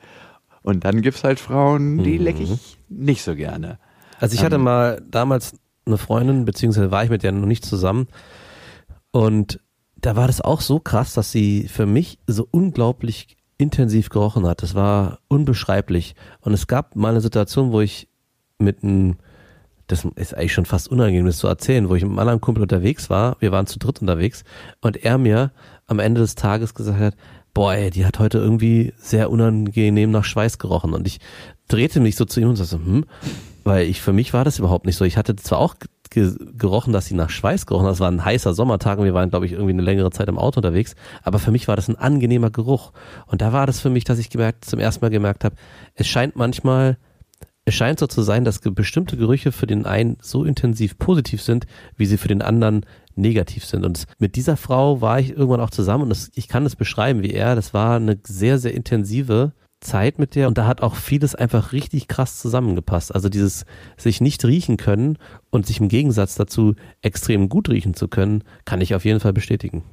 [0.62, 3.78] Und dann gibt's halt Frauen, die lecke ich nicht so gerne.
[4.20, 4.62] Also ich hatte Ähm.
[4.62, 8.06] mal damals eine Freundin, beziehungsweise war ich mit der noch nicht zusammen.
[9.10, 9.58] Und
[10.02, 14.62] da war das auch so krass, dass sie für mich so unglaublich intensiv gerochen hat.
[14.62, 16.16] Das war unbeschreiblich.
[16.40, 18.08] Und es gab mal eine Situation, wo ich
[18.58, 19.16] mit einem,
[19.86, 22.62] das ist eigentlich schon fast unangenehm, das zu erzählen, wo ich mit einem anderen Kumpel
[22.62, 23.36] unterwegs war.
[23.38, 24.42] Wir waren zu dritt unterwegs
[24.80, 25.52] und er mir
[25.86, 27.16] am Ende des Tages gesagt hat,
[27.54, 30.94] boah, ey, die hat heute irgendwie sehr unangenehm nach Schweiß gerochen.
[30.94, 31.20] Und ich
[31.68, 33.04] drehte mich so zu ihm und sagte, hm,
[33.62, 35.04] weil ich, für mich war das überhaupt nicht so.
[35.04, 35.76] Ich hatte zwar auch
[36.12, 37.94] ge gerochen, dass sie nach Schweiß gerochen hat.
[37.94, 40.38] Es war ein heißer Sommertag und wir waren, glaube ich, irgendwie eine längere Zeit im
[40.38, 40.94] Auto unterwegs.
[41.22, 42.92] Aber für mich war das ein angenehmer Geruch.
[43.26, 45.56] Und da war das für mich, dass ich gemerkt, zum ersten Mal gemerkt habe,
[45.94, 46.98] es scheint manchmal,
[47.64, 51.66] es scheint so zu sein, dass bestimmte Gerüche für den einen so intensiv positiv sind,
[51.96, 53.84] wie sie für den anderen negativ sind.
[53.84, 57.22] Und mit dieser Frau war ich irgendwann auch zusammen und das, ich kann das beschreiben
[57.22, 57.54] wie er.
[57.54, 61.72] Das war eine sehr, sehr intensive Zeit mit der und da hat auch vieles einfach
[61.72, 63.14] richtig krass zusammengepasst.
[63.14, 63.64] Also dieses
[63.96, 65.18] sich nicht riechen können
[65.50, 69.32] und sich im Gegensatz dazu extrem gut riechen zu können, kann ich auf jeden Fall
[69.32, 69.84] bestätigen.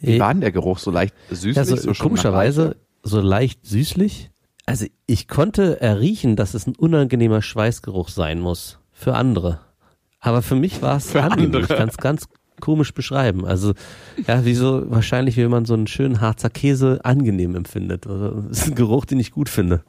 [0.00, 0.78] Wie war denn der Geruch?
[0.78, 1.56] So leicht süßlich?
[1.56, 4.30] Ja, so, so komischerweise so leicht süßlich.
[4.66, 9.60] Also ich konnte erriechen, dass es ein unangenehmer Schweißgeruch sein muss für andere.
[10.20, 11.46] Aber für mich war es Für angenehm.
[11.46, 11.62] andere.
[11.62, 12.28] Ich kann es ganz
[12.62, 13.44] komisch beschreiben.
[13.44, 13.74] Also
[14.26, 18.06] ja, wie so wahrscheinlich, wie man so einen schönen Harzer Käse angenehm empfindet.
[18.06, 19.82] Also, das ist ein Geruch, den ich gut finde.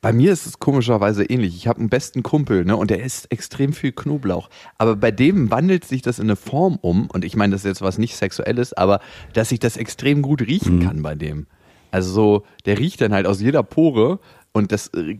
[0.00, 1.54] Bei mir ist es komischerweise ähnlich.
[1.54, 4.48] Ich habe einen besten Kumpel, ne, und der isst extrem viel Knoblauch.
[4.78, 7.68] Aber bei dem wandelt sich das in eine Form um, und ich meine, das ist
[7.68, 9.00] jetzt was nicht Sexuelles, aber
[9.34, 11.46] dass ich das extrem gut riechen kann bei dem.
[11.90, 14.20] Also so, der riecht dann halt aus jeder Pore
[14.52, 15.18] und das äh,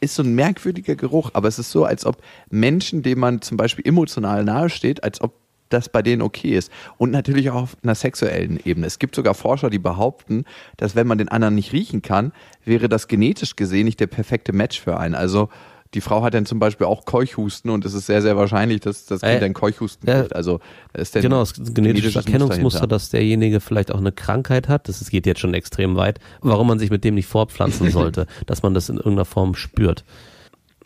[0.00, 3.56] ist so ein merkwürdiger Geruch, aber es ist so, als ob Menschen, denen man zum
[3.56, 5.34] Beispiel emotional nahesteht, als ob
[5.70, 6.70] das bei denen okay ist.
[6.98, 8.86] Und natürlich auch auf einer sexuellen Ebene.
[8.86, 10.44] Es gibt sogar Forscher, die behaupten,
[10.76, 12.32] dass wenn man den anderen nicht riechen kann,
[12.64, 15.14] wäre das genetisch gesehen nicht der perfekte Match für einen.
[15.14, 15.48] Also
[15.94, 19.06] die Frau hat dann zum Beispiel auch Keuchhusten und es ist sehr, sehr wahrscheinlich, dass
[19.06, 20.20] das Kind Äh, ein Keuchhusten ja.
[20.20, 20.36] kriegt.
[20.36, 20.60] Also
[20.92, 24.88] ist dann Genau, das genetische genetisches Erkennungsmuster, dass derjenige vielleicht auch eine Krankheit hat.
[24.88, 26.20] Das geht jetzt schon extrem weit.
[26.42, 30.04] Warum man sich mit dem nicht fortpflanzen sollte, dass man das in irgendeiner Form spürt.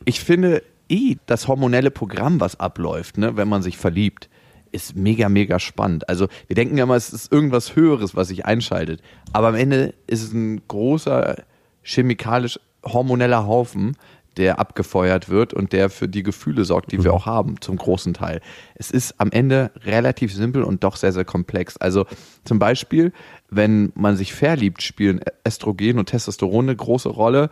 [0.06, 4.28] Ich finde eh das hormonelle Programm, was abläuft, ne, wenn man sich verliebt,
[4.74, 6.08] ist mega, mega spannend.
[6.08, 9.00] Also wir denken ja mal, es ist irgendwas Höheres, was sich einschaltet.
[9.32, 11.36] Aber am Ende ist es ein großer
[11.82, 13.96] chemikalisch hormoneller Haufen,
[14.36, 18.14] der abgefeuert wird und der für die Gefühle sorgt, die wir auch haben, zum großen
[18.14, 18.40] Teil.
[18.74, 21.76] Es ist am Ende relativ simpel und doch sehr, sehr komplex.
[21.76, 22.06] Also
[22.44, 23.12] zum Beispiel,
[23.48, 27.50] wenn man sich verliebt, spielen Östrogen und Testosteron eine große Rolle.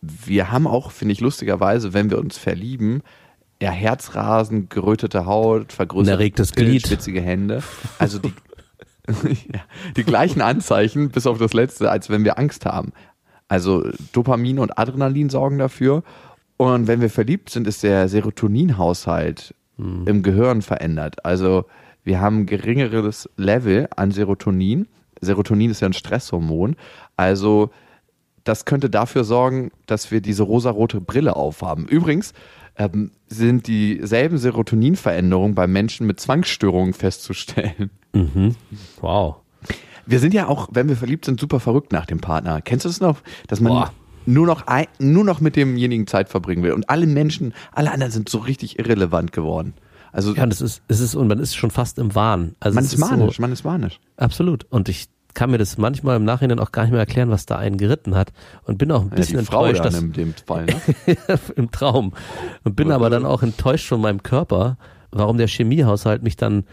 [0.00, 3.02] Wir haben auch, finde ich lustigerweise, wenn wir uns verlieben,
[3.62, 6.86] ja, Herzrasen, gerötete Haut, vergrößerte erregtes Glied.
[6.86, 7.62] schwitzige Hände.
[7.98, 8.32] Also die,
[9.52, 9.60] ja,
[9.96, 12.92] die gleichen Anzeichen, bis auf das letzte, als wenn wir Angst haben.
[13.48, 16.02] Also Dopamin und Adrenalin sorgen dafür.
[16.56, 21.24] Und wenn wir verliebt sind, ist der Serotoninhaushalt im Gehirn verändert.
[21.24, 21.64] Also
[22.04, 24.86] wir haben ein geringeres Level an Serotonin.
[25.20, 26.76] Serotonin ist ja ein Stresshormon.
[27.16, 27.70] Also
[28.44, 31.86] das könnte dafür sorgen, dass wir diese rosarote Brille aufhaben.
[31.86, 32.34] Übrigens
[32.76, 37.90] ähm, sind dieselben Serotoninveränderungen bei Menschen mit Zwangsstörungen festzustellen.
[39.00, 39.36] Wow.
[40.06, 42.60] Wir sind ja auch, wenn wir verliebt sind, super verrückt nach dem Partner.
[42.62, 43.18] Kennst du das noch?
[43.46, 43.92] Dass man Boah.
[44.26, 46.72] nur noch, ein, nur noch mit demjenigen Zeit verbringen will.
[46.72, 49.74] Und alle Menschen, alle anderen sind so richtig irrelevant geworden.
[50.12, 52.56] Also Ja, und es ist, es ist, und man ist schon fast im Wahn.
[52.58, 54.00] Also man es ist so- manisch, man ist manisch.
[54.16, 54.66] Absolut.
[54.70, 57.56] Und ich kann mir das manchmal im Nachhinein auch gar nicht mehr erklären, was da
[57.56, 58.32] einen geritten hat.
[58.64, 60.66] Und bin auch ein Ja, bisschen Frau enttäuscht, dass, in dem Fall.
[60.66, 60.80] Ne?
[61.56, 62.12] im Traum.
[62.64, 64.78] Und bin aber dann auch enttäuscht von meinem Körper,
[65.10, 66.64] warum der Chemiehaushalt mich dann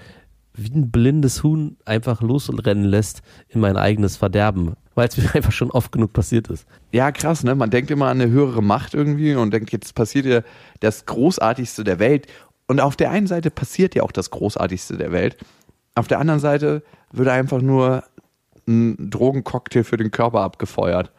[0.53, 4.73] wie ein blindes Huhn einfach losrennen lässt in mein eigenes Verderben.
[4.95, 6.65] Weil es mir einfach schon oft genug passiert ist.
[6.91, 7.53] Ja, krass, ne?
[7.53, 10.41] Man denkt immer an eine höhere Macht irgendwie und denkt, jetzt passiert ja
[10.79, 12.27] das Großartigste der Welt.
[12.67, 15.37] Und auf der einen Seite passiert ja auch das Großartigste der Welt.
[15.95, 18.03] Auf der anderen Seite wird einfach nur
[18.67, 21.11] ein Drogencocktail für den Körper abgefeuert.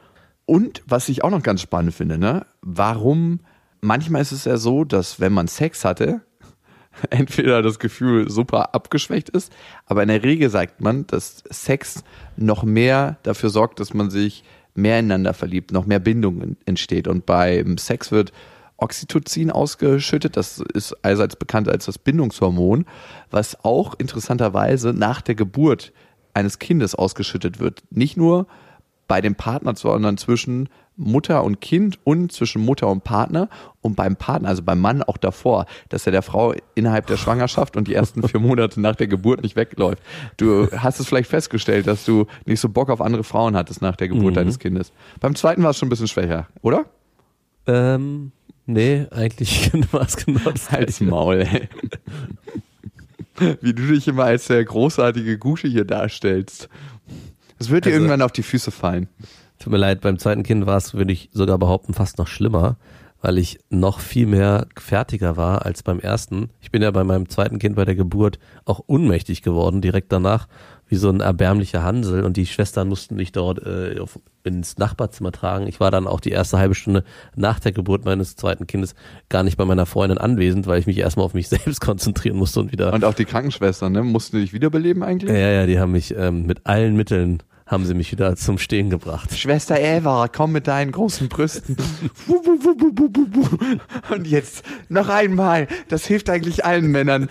[0.44, 2.46] Und was ich auch noch ganz spannend finde, ne?
[2.62, 3.40] Warum,
[3.80, 6.22] manchmal ist es ja so, dass wenn man Sex hatte,
[7.11, 9.52] entweder das Gefühl super abgeschwächt ist,
[9.87, 12.02] aber in der Regel sagt man, dass Sex
[12.37, 17.08] noch mehr dafür sorgt, dass man sich mehr ineinander verliebt, noch mehr Bindung en- entsteht.
[17.08, 18.32] Und beim Sex wird
[18.78, 22.87] Oxytocin ausgeschüttet, das ist allseits bekannt als das Bindungshormon,
[23.30, 25.92] was auch interessanterweise nach der Geburt
[26.38, 27.83] eines Kindes ausgeschüttet wird.
[27.90, 28.46] Nicht nur
[29.09, 33.48] bei dem Partner, sondern zwischen Mutter und Kind und zwischen Mutter und Partner
[33.81, 37.77] und beim Partner, also beim Mann auch davor, dass er der Frau innerhalb der Schwangerschaft
[37.77, 40.03] und die ersten vier Monate nach der Geburt nicht wegläuft.
[40.37, 43.96] Du hast es vielleicht festgestellt, dass du nicht so Bock auf andere Frauen hattest nach
[43.96, 44.92] der Geburt deines Kindes.
[45.20, 46.85] Beim zweiten war es schon ein bisschen schwächer, oder?
[47.66, 48.33] Ähm,
[48.66, 51.01] nee, eigentlich war es genau das Halt's.
[51.01, 51.68] Maul, ey.
[53.61, 56.68] Wie du dich immer als der großartige Gute hier darstellst.
[57.59, 59.09] Es wird dir Also- irgendwann auf die Füße fallen.
[59.59, 62.77] Tut mir leid, beim zweiten Kind war es, würde ich sogar behaupten, fast noch schlimmer,
[63.20, 66.51] weil ich noch viel mehr fertiger war als beim ersten.
[66.61, 70.46] Ich bin ja bei meinem zweiten Kind bei der Geburt auch unmächtig geworden, direkt danach,
[70.88, 75.33] wie so ein erbärmlicher Hansel und die Schwestern mussten mich dort äh, auf, ins Nachbarzimmer
[75.33, 75.66] tragen.
[75.66, 77.05] Ich war dann auch die erste halbe Stunde
[77.37, 78.94] nach der Geburt meines zweiten Kindes
[79.29, 82.61] gar nicht bei meiner Freundin anwesend, weil ich mich erstmal auf mich selbst konzentrieren musste
[82.61, 84.03] und wieder Und auch die Krankenschwestern, ne?
[84.03, 85.31] Mussten die dich wiederbeleben eigentlich?
[85.31, 88.88] ja, ja, die haben mich ähm, mit allen Mitteln haben sie mich wieder zum Stehen
[88.90, 89.37] gebracht.
[89.37, 91.76] Schwester Eva, komm mit deinen großen Brüsten.
[94.11, 95.68] Und jetzt noch einmal.
[95.88, 97.28] Das hilft eigentlich allen Männern.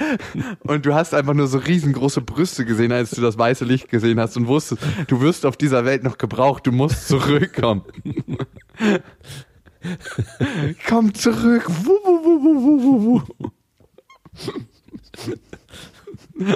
[0.60, 4.20] Und du hast einfach nur so riesengroße Brüste gesehen, als du das weiße Licht gesehen
[4.20, 6.68] hast und wusstest, du wirst auf dieser Welt noch gebraucht.
[6.68, 7.84] Du musst zurückkommen.
[10.88, 11.68] komm zurück.
[16.38, 16.56] Wu, wu, wu, wu, wu, wu, wu.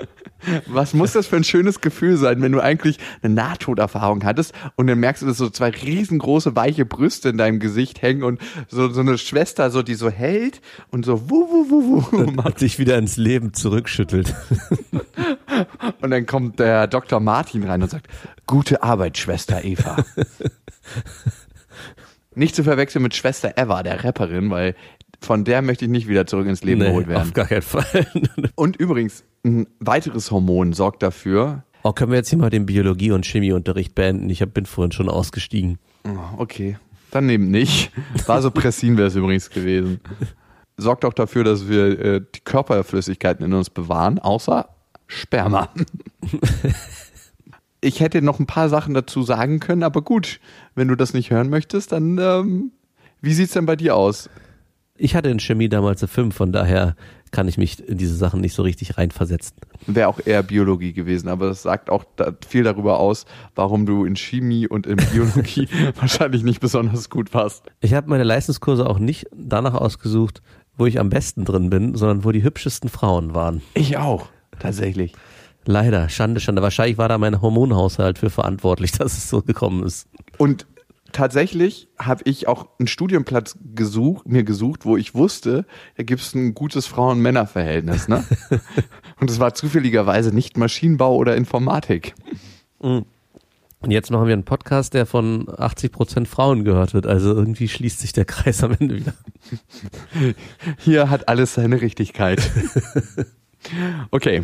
[0.67, 4.87] Was muss das für ein schönes Gefühl sein, wenn du eigentlich eine Nahtoderfahrung hattest und
[4.87, 8.89] dann merkst du, dass so zwei riesengroße weiche Brüste in deinem Gesicht hängen und so,
[8.89, 12.47] so eine Schwester, so die so hält und so wuh, wuh, wuh macht.
[12.47, 14.33] Und sich wieder ins Leben zurückschüttelt.
[16.01, 17.19] Und dann kommt der Dr.
[17.19, 18.07] Martin rein und sagt,
[18.47, 20.03] gute Arbeit, Schwester Eva.
[22.33, 24.75] Nicht zu verwechseln mit Schwester Eva, der Rapperin, weil
[25.21, 27.21] von der möchte ich nicht wieder zurück ins Leben geholt werden.
[27.21, 28.07] auf gar keinen Fall.
[28.55, 33.11] Und übrigens, ein weiteres Hormon sorgt dafür, Oh, können wir jetzt hier mal den Biologie-
[33.11, 34.29] und Chemieunterricht beenden?
[34.29, 35.79] Ich hab, bin vorhin schon ausgestiegen.
[36.05, 36.77] Oh, okay,
[37.09, 37.91] dann eben nicht.
[38.27, 39.99] Vasopressin wäre es übrigens gewesen.
[40.77, 44.69] Sorgt auch dafür, dass wir äh, die Körperflüssigkeiten in uns bewahren, außer
[45.07, 45.69] Sperma.
[47.81, 50.39] ich hätte noch ein paar Sachen dazu sagen können, aber gut,
[50.75, 52.71] wenn du das nicht hören möchtest, dann ähm,
[53.21, 54.29] wie sieht's denn bei dir aus?
[55.03, 56.95] Ich hatte in Chemie damals eine 5, von daher
[57.31, 59.57] kann ich mich in diese Sachen nicht so richtig reinversetzen.
[59.87, 62.03] Wäre auch eher Biologie gewesen, aber das sagt auch
[62.47, 67.63] viel darüber aus, warum du in Chemie und in Biologie wahrscheinlich nicht besonders gut warst.
[67.79, 70.43] Ich habe meine Leistungskurse auch nicht danach ausgesucht,
[70.77, 73.63] wo ich am besten drin bin, sondern wo die hübschesten Frauen waren.
[73.73, 74.27] Ich auch,
[74.59, 75.13] tatsächlich.
[75.65, 76.61] Leider, Schande, Schande.
[76.61, 80.07] Wahrscheinlich war da mein Hormonhaushalt für verantwortlich, dass es so gekommen ist.
[80.37, 80.67] Und
[81.11, 85.65] tatsächlich habe ich auch einen Studienplatz gesucht, mir gesucht, wo ich wusste,
[85.97, 88.07] da gibt es ein gutes Frauen-Männer-Verhältnis.
[88.07, 88.23] Ne?
[89.19, 92.15] Und es war zufälligerweise nicht Maschinenbau oder Informatik.
[92.79, 93.05] Und
[93.89, 97.07] jetzt machen wir einen Podcast, der von 80 Prozent Frauen gehört wird.
[97.07, 99.13] Also irgendwie schließt sich der Kreis am Ende wieder.
[100.77, 102.41] Hier hat alles seine Richtigkeit.
[104.09, 104.43] Okay.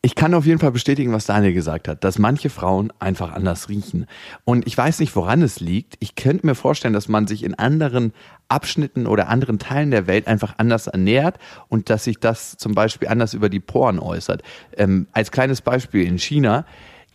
[0.00, 3.68] Ich kann auf jeden Fall bestätigen, was Daniel gesagt hat, dass manche Frauen einfach anders
[3.68, 4.06] riechen.
[4.44, 5.96] Und ich weiß nicht, woran es liegt.
[5.98, 8.12] Ich könnte mir vorstellen, dass man sich in anderen
[8.46, 13.08] Abschnitten oder anderen Teilen der Welt einfach anders ernährt und dass sich das zum Beispiel
[13.08, 14.42] anders über die Poren äußert.
[14.76, 16.64] Ähm, als kleines Beispiel in China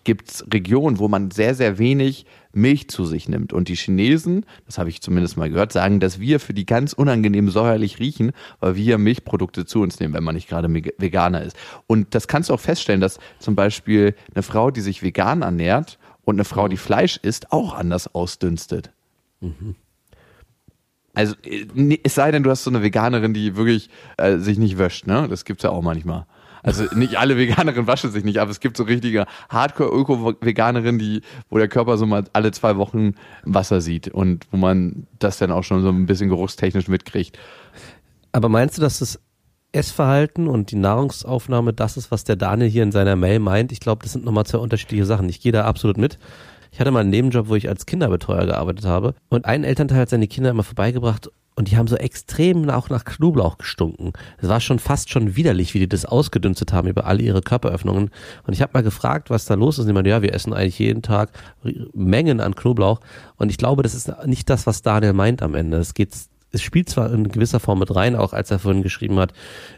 [0.04, 3.54] gibt es Regionen, wo man sehr, sehr wenig Milch zu sich nimmt.
[3.54, 6.94] Und die Chinesen, das habe ich zumindest mal gehört, sagen, dass wir für die ganz
[6.94, 11.58] unangenehm säuerlich riechen, weil wir Milchprodukte zu uns nehmen, wenn man nicht gerade Veganer ist.
[11.88, 15.98] Und das kannst du auch feststellen, dass zum Beispiel eine Frau, die sich vegan ernährt
[16.24, 18.92] und eine Frau, die Fleisch isst, auch anders ausdünstet.
[19.42, 19.76] Mhm.
[21.14, 24.78] Also äh, es sei denn, du hast so eine Veganerin, die wirklich äh, sich nicht
[24.78, 25.28] wäscht, ne?
[25.30, 26.26] Das gibt's ja auch manchmal.
[26.64, 31.58] Also nicht alle Veganerinnen waschen sich nicht, aber es gibt so richtige Hardcore-Öko-Veganerinnen, die, wo
[31.58, 35.64] der Körper so mal alle zwei Wochen Wasser sieht und wo man das dann auch
[35.64, 37.38] schon so ein bisschen geruchstechnisch mitkriegt.
[38.32, 39.20] Aber meinst du, dass das
[39.74, 43.72] Essverhalten und die Nahrungsaufnahme das ist, was der Daniel hier in seiner Mail meint?
[43.72, 45.28] Ich glaube, das sind nochmal zwei unterschiedliche Sachen.
[45.28, 46.18] Ich gehe da absolut mit.
[46.72, 50.10] Ich hatte mal einen Nebenjob, wo ich als Kinderbetreuer gearbeitet habe und ein Elternteil hat
[50.10, 54.14] seine Kinder immer vorbeigebracht und die haben so extrem auch nach Knoblauch gestunken.
[54.40, 58.10] Es war schon fast schon widerlich, wie die das ausgedünstet haben über alle ihre Körperöffnungen.
[58.46, 59.82] Und ich habe mal gefragt, was da los ist.
[59.82, 61.32] Und die meinen, ja, wir essen eigentlich jeden Tag
[61.94, 63.02] Mengen an Knoblauch.
[63.36, 65.78] Und ich glaube, das ist nicht das, was Daniel meint am Ende.
[65.78, 66.14] Es geht
[66.54, 69.34] es spielt zwar in gewisser Form mit rein, auch als er vorhin geschrieben hat,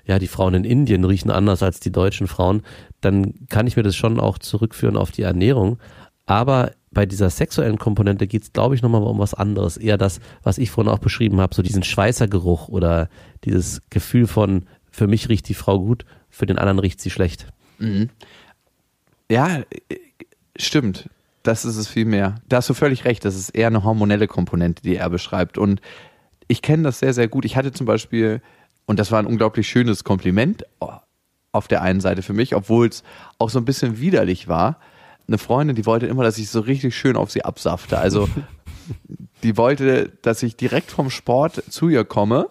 [0.06, 2.64] ja, die Frauen in Indien riechen anders als die deutschen Frauen,
[3.00, 5.80] dann kann ich mir das schon auch zurückführen auf die Ernährung.
[6.26, 9.78] Aber bei dieser sexuellen Komponente geht es, glaube ich, nochmal um was anderes.
[9.78, 13.10] Eher das, was ich vorhin auch beschrieben habe, so diesen Schweißergeruch oder
[13.44, 17.48] dieses Gefühl von, für mich riecht die Frau gut, für den anderen riecht sie schlecht.
[17.80, 18.10] Mhm.
[19.30, 19.62] Ja,
[20.58, 21.10] stimmt.
[21.44, 22.36] Das ist es viel mehr.
[22.48, 23.26] Da hast du völlig recht.
[23.26, 25.58] Das ist eher eine hormonelle Komponente, die er beschreibt.
[25.58, 25.82] Und
[26.48, 27.44] ich kenne das sehr, sehr gut.
[27.44, 28.42] Ich hatte zum Beispiel,
[28.86, 30.64] und das war ein unglaublich schönes Kompliment
[31.52, 33.04] auf der einen Seite für mich, obwohl es
[33.38, 34.80] auch so ein bisschen widerlich war
[35.28, 37.98] eine Freundin, die wollte immer, dass ich so richtig schön auf sie absafte.
[37.98, 38.30] Also
[39.44, 42.50] die wollte, dass ich direkt vom Sport zu ihr komme.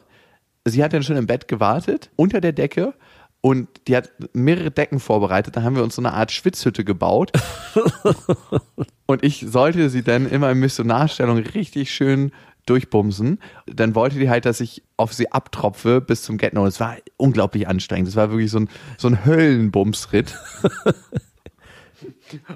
[0.64, 2.94] Sie hat dann schon im Bett gewartet, unter der Decke.
[3.40, 5.54] Und die hat mehrere Decken vorbereitet.
[5.54, 7.30] Da haben wir uns so eine Art Schwitzhütte gebaut.
[9.06, 12.32] und ich sollte sie dann immer in Missionarstellung richtig schön
[12.64, 13.38] durchbumsen.
[13.66, 16.64] Dann wollte die halt, dass ich auf sie abtropfe bis zum Get No.
[16.64, 18.08] Es war unglaublich anstrengend.
[18.08, 20.34] Es war wirklich so ein, so ein Höllenbumsritt.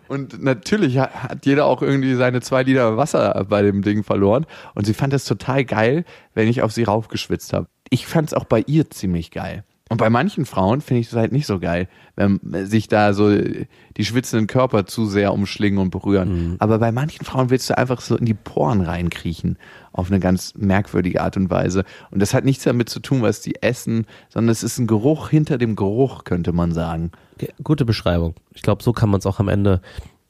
[0.08, 4.46] Und natürlich hat jeder auch irgendwie seine zwei Liter Wasser bei dem Ding verloren.
[4.74, 7.68] Und sie fand es total geil, wenn ich auf sie raufgeschwitzt habe.
[7.90, 9.64] Ich fand es auch bei ihr ziemlich geil.
[9.88, 13.30] Und bei manchen Frauen finde ich es halt nicht so geil, wenn sich da so
[13.34, 16.50] die schwitzenden Körper zu sehr umschlingen und berühren.
[16.50, 16.56] Mhm.
[16.58, 19.56] Aber bei manchen Frauen willst du einfach so in die Poren reinkriechen
[19.92, 21.84] auf eine ganz merkwürdige Art und Weise.
[22.10, 25.30] Und das hat nichts damit zu tun, was die essen, sondern es ist ein Geruch
[25.30, 27.10] hinter dem Geruch, könnte man sagen.
[27.64, 28.34] Gute Beschreibung.
[28.52, 29.80] Ich glaube, so kann man es auch am Ende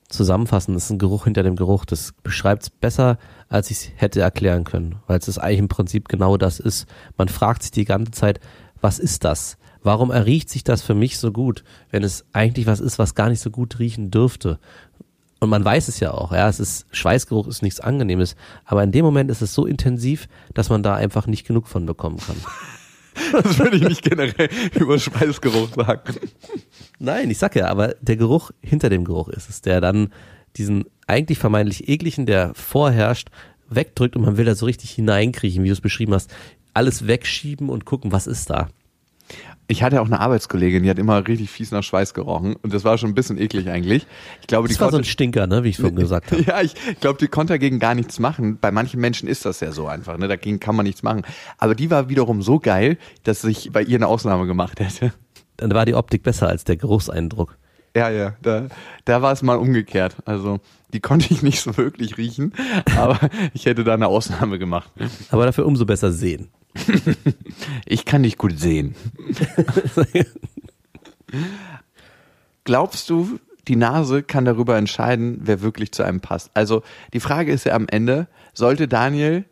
[0.09, 0.75] zusammenfassen.
[0.75, 1.85] Das ist ein Geruch hinter dem Geruch.
[1.85, 3.19] Das beschreibt es besser,
[3.49, 6.87] als ich es hätte erklären können, weil es eigentlich im Prinzip genau das ist.
[7.17, 8.41] Man fragt sich die ganze Zeit,
[8.81, 9.59] was ist das?
[9.83, 13.29] Warum erriecht sich das für mich so gut, wenn es eigentlich was ist, was gar
[13.29, 14.59] nicht so gut riechen dürfte?
[15.41, 18.91] Und man weiß es ja auch, ja, es ist, Schweißgeruch ist nichts Angenehmes, aber in
[18.91, 22.37] dem Moment ist es so intensiv, dass man da einfach nicht genug von bekommen kann.
[23.33, 26.15] Das würde ich nicht generell über Schweißgeruch sagen.
[27.01, 30.13] Nein, ich sag ja, aber der Geruch hinter dem Geruch ist es, der dann
[30.57, 33.31] diesen eigentlich vermeintlich ekligen, der vorherrscht,
[33.69, 36.33] wegdrückt und man will da so richtig hineinkriechen, wie du es beschrieben hast.
[36.79, 38.69] Alles wegschieben und gucken, was ist da.
[39.67, 42.85] Ich hatte auch eine Arbeitskollegin, die hat immer richtig fies nach Schweiß gerochen und das
[42.85, 44.07] war schon ein bisschen eklig eigentlich.
[44.43, 46.43] Ich glaube, das die war so ein Stinker, ne, wie ich vorhin gesagt habe.
[46.43, 48.59] Ja, ich glaube, die konnte dagegen gar nichts machen.
[48.61, 51.23] Bei manchen Menschen ist das ja so einfach, ne, dagegen kann man nichts machen.
[51.59, 55.13] Aber die war wiederum so geil, dass ich bei ihr eine Ausnahme gemacht hätte.
[55.57, 57.59] dann war die Optik besser als der Geruchseindruck.
[57.97, 58.69] Ja, ja, da,
[59.05, 60.17] da war es mal umgekehrt.
[60.25, 60.61] Also
[60.93, 62.55] die konnte ich nicht so wirklich riechen,
[62.97, 63.19] aber
[63.53, 64.91] ich hätte da eine Ausnahme gemacht.
[65.31, 66.49] Aber dafür umso besser sehen.
[67.87, 68.95] Ich kann dich gut sehen.
[72.65, 76.51] Glaubst du, die Nase kann darüber entscheiden, wer wirklich zu einem passt?
[76.55, 79.45] Also die Frage ist ja am Ende, sollte Daniel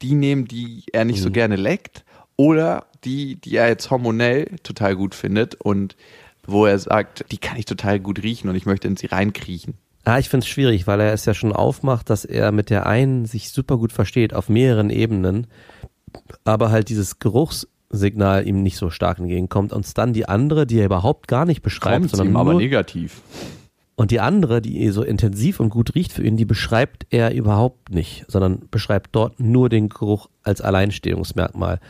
[0.00, 2.04] die nehmen, die er nicht so gerne leckt
[2.36, 5.96] oder die, die er jetzt hormonell total gut findet und
[6.44, 9.74] wo er sagt, die kann ich total gut riechen und ich möchte in sie reinkriechen?
[10.04, 12.86] Ah, ich finde es schwierig, weil er es ja schon aufmacht, dass er mit der
[12.86, 15.46] einen sich super gut versteht auf mehreren Ebenen,
[16.44, 20.86] aber halt dieses Geruchssignal ihm nicht so stark entgegenkommt und dann die andere, die er
[20.86, 23.22] überhaupt gar nicht beschreibt, Kommt sondern ihm aber negativ.
[23.96, 27.90] und die andere, die so intensiv und gut riecht für ihn, die beschreibt er überhaupt
[27.90, 31.80] nicht, sondern beschreibt dort nur den Geruch als Alleinstehungsmerkmal.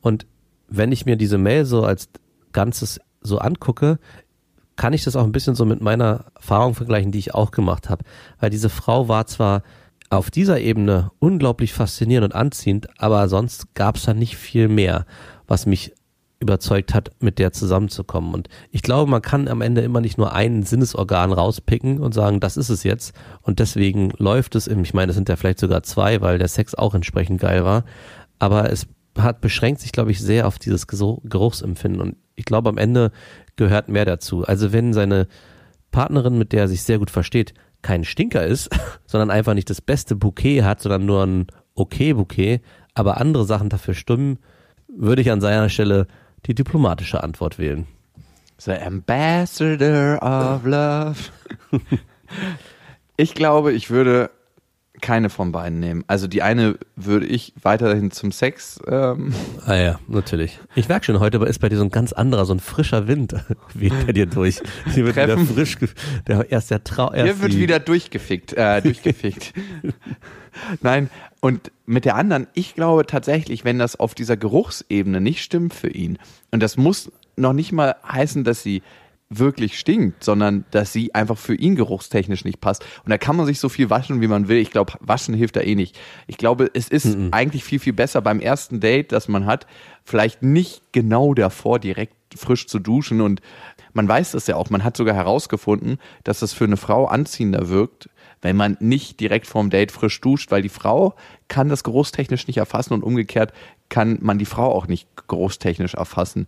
[0.00, 0.26] Und
[0.68, 2.08] wenn ich mir diese Mail so als
[2.52, 3.98] Ganzes so angucke,
[4.76, 7.90] kann ich das auch ein bisschen so mit meiner Erfahrung vergleichen, die ich auch gemacht
[7.90, 8.04] habe.
[8.38, 9.62] Weil diese Frau war zwar
[10.10, 15.06] auf dieser Ebene unglaublich faszinierend und anziehend, aber sonst gab es da nicht viel mehr,
[15.46, 15.92] was mich
[16.40, 18.32] überzeugt hat, mit der zusammenzukommen.
[18.32, 22.40] Und ich glaube, man kann am Ende immer nicht nur ein Sinnesorgan rauspicken und sagen,
[22.40, 23.12] das ist es jetzt.
[23.42, 26.74] Und deswegen läuft es, ich meine, es sind ja vielleicht sogar zwei, weil der Sex
[26.74, 27.84] auch entsprechend geil war.
[28.38, 28.86] Aber es
[29.18, 32.00] hat beschränkt sich, glaube ich, sehr auf dieses Geruchsempfinden.
[32.00, 33.10] Und ich glaube, am Ende
[33.56, 34.44] gehört mehr dazu.
[34.44, 35.26] Also wenn seine
[35.90, 37.52] Partnerin, mit der er sich sehr gut versteht,
[37.82, 38.70] kein Stinker ist,
[39.06, 42.60] sondern einfach nicht das beste Bouquet hat, sondern nur ein okay Bouquet,
[42.94, 44.38] aber andere Sachen dafür stimmen,
[44.88, 46.06] würde ich an seiner Stelle
[46.46, 47.86] die diplomatische Antwort wählen.
[48.58, 51.18] The Ambassador of Love.
[53.20, 54.30] Ich glaube, ich würde
[55.00, 56.04] keine von beiden nehmen.
[56.06, 58.80] Also die eine würde ich weiterhin zum Sex.
[58.86, 59.32] Ähm,
[59.66, 60.58] Ah ja, natürlich.
[60.74, 63.34] Ich merke schon, heute ist bei dir so ein ganz anderer, so ein frischer Wind
[63.74, 64.60] weht bei dir durch.
[64.94, 65.46] Hier wird wieder Treffen.
[65.48, 65.88] frisch, ge-
[66.26, 68.52] der, erst der Trau, erst hier wird wieder durchgefickt.
[68.54, 69.52] Äh, durchgefickt.
[70.80, 71.08] Nein,
[71.40, 75.88] und mit der anderen, ich glaube tatsächlich, wenn das auf dieser Geruchsebene nicht stimmt für
[75.88, 76.18] ihn,
[76.50, 78.82] und das muss noch nicht mal heißen, dass sie
[79.30, 82.84] wirklich stinkt, sondern dass sie einfach für ihn geruchstechnisch nicht passt.
[83.04, 84.56] Und da kann man sich so viel waschen, wie man will.
[84.56, 85.98] Ich glaube, waschen hilft da eh nicht.
[86.26, 89.66] Ich glaube, es ist eigentlich viel, viel besser beim ersten Date, das man hat,
[90.04, 93.20] vielleicht nicht genau davor direkt frisch zu duschen.
[93.20, 93.42] Und
[93.92, 94.70] man weiß das ja auch.
[94.70, 98.08] Man hat sogar herausgefunden, dass das für eine Frau anziehender wirkt,
[98.40, 101.14] wenn man nicht direkt vorm Date frisch duscht, weil die Frau
[101.48, 103.52] kann das geruchstechnisch nicht erfassen und umgekehrt
[103.90, 106.46] kann man die Frau auch nicht geruchstechnisch erfassen.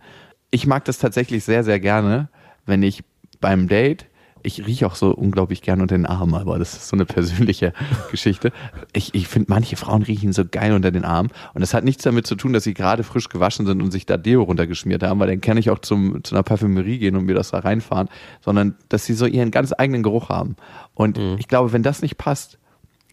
[0.49, 2.29] Ich mag das tatsächlich sehr, sehr gerne,
[2.65, 3.03] wenn ich
[3.39, 4.05] beim Date,
[4.43, 7.73] ich rieche auch so unglaublich gern unter den Armen, aber das ist so eine persönliche
[8.11, 8.51] Geschichte.
[8.93, 12.03] Ich, ich finde, manche Frauen riechen so geil unter den Armen und das hat nichts
[12.03, 15.19] damit zu tun, dass sie gerade frisch gewaschen sind und sich da Deo runtergeschmiert haben,
[15.19, 18.09] weil dann kann ich auch zum, zu einer Parfümerie gehen und mir das da reinfahren,
[18.41, 20.55] sondern dass sie so ihren ganz eigenen Geruch haben.
[20.93, 22.57] Und ich glaube, wenn das nicht passt,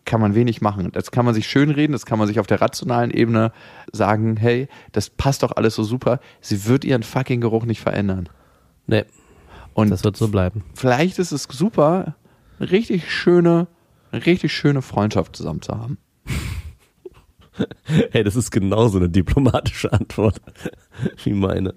[0.08, 0.90] kann man wenig machen.
[0.92, 3.52] Das kann man sich schönreden, das kann man sich auf der rationalen Ebene
[3.92, 6.18] sagen, hey, das passt doch alles so super.
[6.40, 8.30] Sie wird ihren fucking Geruch nicht verändern.
[8.86, 9.04] Nee,
[9.78, 10.64] Und das wird so bleiben.
[10.74, 12.16] vielleicht ist es super,
[12.58, 13.68] richtig schöne,
[14.12, 15.98] richtig schöne Freundschaft zusammen zu haben.
[18.12, 20.40] Hey, das ist genauso eine diplomatische Antwort
[21.24, 21.74] wie meine.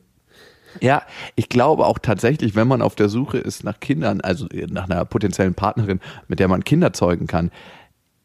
[0.79, 1.03] Ja,
[1.35, 5.05] ich glaube auch tatsächlich, wenn man auf der Suche ist nach Kindern, also nach einer
[5.05, 7.49] potenziellen Partnerin, mit der man Kinder zeugen kann,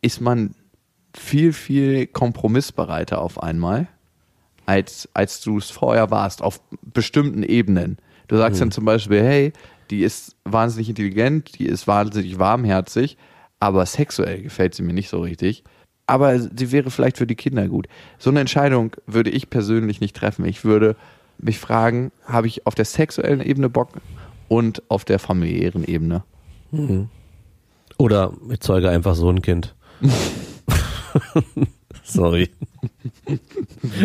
[0.03, 0.55] ist man
[1.15, 3.89] viel, viel kompromissbereiter auf einmal,
[4.67, 7.99] als, als du es vorher warst, auf bestimmten Ebenen.
[8.29, 9.53] Du sagst dann zum Beispiel, hey,
[9.91, 13.17] die ist wahnsinnig intelligent, die ist wahnsinnig warmherzig,
[13.61, 15.65] aber sexuell gefällt sie mir nicht so richtig.
[16.07, 17.89] Aber sie wäre vielleicht für die Kinder gut.
[18.19, 20.45] So eine Entscheidung würde ich persönlich nicht treffen.
[20.45, 20.97] Ich würde
[21.39, 23.91] mich fragen, habe ich auf der sexuellen Ebene Bock
[24.49, 26.23] und auf der familiären Ebene?
[27.99, 29.75] Oder ich zeuge einfach so ein Kind.
[32.09, 32.51] Sorry.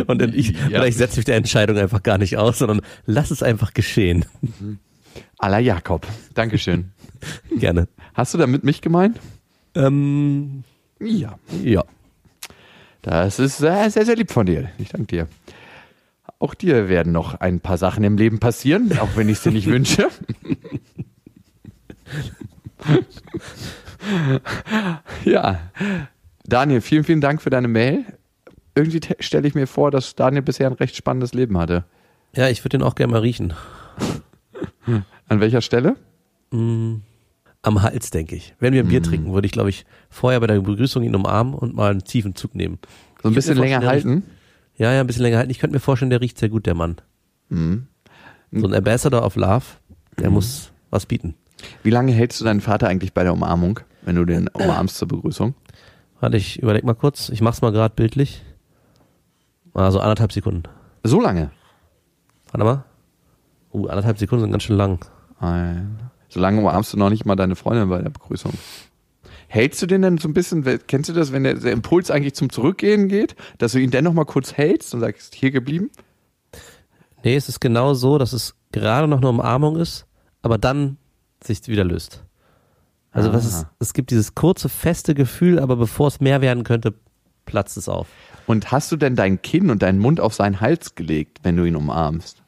[0.08, 0.80] Und dann ich, Ja.
[0.80, 4.26] oder ich setze mich der Entscheidung einfach gar nicht aus, sondern lass es einfach geschehen.
[5.38, 6.08] Aller Jakob.
[6.34, 6.92] Dankeschön.
[7.58, 7.88] Gerne.
[8.16, 9.20] Hast du damit mich gemeint?
[9.76, 10.64] Ähm,
[11.00, 11.38] Ja.
[11.64, 11.84] ja.
[13.04, 14.70] Das ist sehr, sehr, sehr lieb von dir.
[14.80, 15.28] Ich danke dir.
[16.40, 19.52] Auch dir werden noch ein paar Sachen im Leben passieren, auch wenn ich es dir
[19.52, 20.08] nicht wünsche.
[25.26, 25.60] ja.
[26.46, 28.06] Daniel, vielen, vielen Dank für deine Mail.
[28.76, 31.84] Irgendwie te- stelle ich mir vor, dass Daniel bisher ein recht spannendes Leben hatte.
[32.36, 33.54] Ja, ich würde den auch gerne mal riechen.
[35.28, 35.96] An welcher Stelle?
[36.52, 37.02] Am
[37.82, 38.56] Hals, denke ich.
[38.60, 41.54] Wenn wir ein Bier trinken, würde ich, glaube ich, vorher bei der Begrüßung ihn umarmen
[41.54, 42.80] und mal einen tiefen Zug nehmen.
[43.22, 44.24] So ein Ich bisschen länger halten.
[44.78, 45.52] Ja, ja, ein bisschen länger halten.
[45.52, 46.98] Ich könnte mir vorstellen, der riecht sehr gut, der Mann.
[47.50, 49.66] So ein Ambassador of Love,
[50.18, 50.34] der Mhm.
[50.36, 51.36] muss was bieten.
[51.84, 55.08] Wie lange hältst du deinen Vater eigentlich bei der Umarmung, wenn du den umarmst zur
[55.10, 55.54] Begrüßung?
[56.22, 57.30] Warte, ich überleg mal kurz.
[57.30, 58.44] Ich mach's mal gerade bildlich.
[59.74, 60.64] Also anderthalb Sekunden.
[61.04, 61.50] So lange?
[62.52, 62.86] Warte mal.
[63.74, 65.04] Uh, anderthalb Sekunden sind ganz schön lang.
[65.40, 66.00] Ein.
[66.30, 68.54] So lange umarmst du noch nicht mal deine Freundin bei der Begrüßung.
[69.48, 72.36] Hältst du den denn so ein bisschen, kennst du das, wenn der, der Impuls eigentlich
[72.36, 75.90] zum Zurückgehen geht, dass du ihn dennoch mal kurz hältst und sagst, hier geblieben?
[77.24, 80.06] Nee, es ist genau so, dass es gerade noch eine Umarmung ist,
[80.42, 80.98] aber dann
[81.44, 82.24] sich wieder löst.
[83.12, 86.94] Also was ist, es gibt dieses kurze, feste Gefühl, aber bevor es mehr werden könnte,
[87.46, 88.08] platzt es auf.
[88.48, 91.66] Und hast du denn dein Kinn und deinen Mund auf seinen Hals gelegt, wenn du
[91.66, 92.42] ihn umarmst?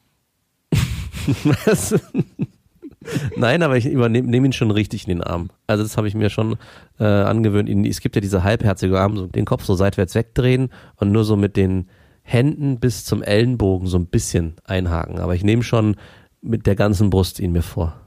[3.35, 5.49] Nein, aber ich übernehme nehm ihn schon richtig in den Arm.
[5.67, 6.57] Also das habe ich mir schon
[6.99, 7.69] äh, angewöhnt.
[7.85, 11.35] Es gibt ja diese halbherzige Arme, so den Kopf so seitwärts wegdrehen und nur so
[11.35, 11.89] mit den
[12.21, 15.19] Händen bis zum Ellenbogen so ein bisschen einhaken.
[15.19, 15.97] Aber ich nehme schon
[16.41, 17.99] mit der ganzen Brust ihn mir vor.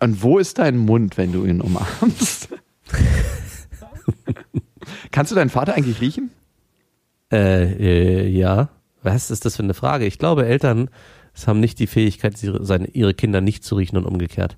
[0.00, 2.48] Und wo ist dein Mund, wenn du ihn umarmst?
[5.10, 6.30] Kannst du deinen Vater eigentlich riechen?
[7.32, 8.68] Äh, äh, ja.
[9.02, 10.04] Was ist das für eine Frage?
[10.04, 10.90] Ich glaube, Eltern
[11.46, 14.56] haben nicht die Fähigkeit, ihre, Kinder nicht zu riechen und umgekehrt.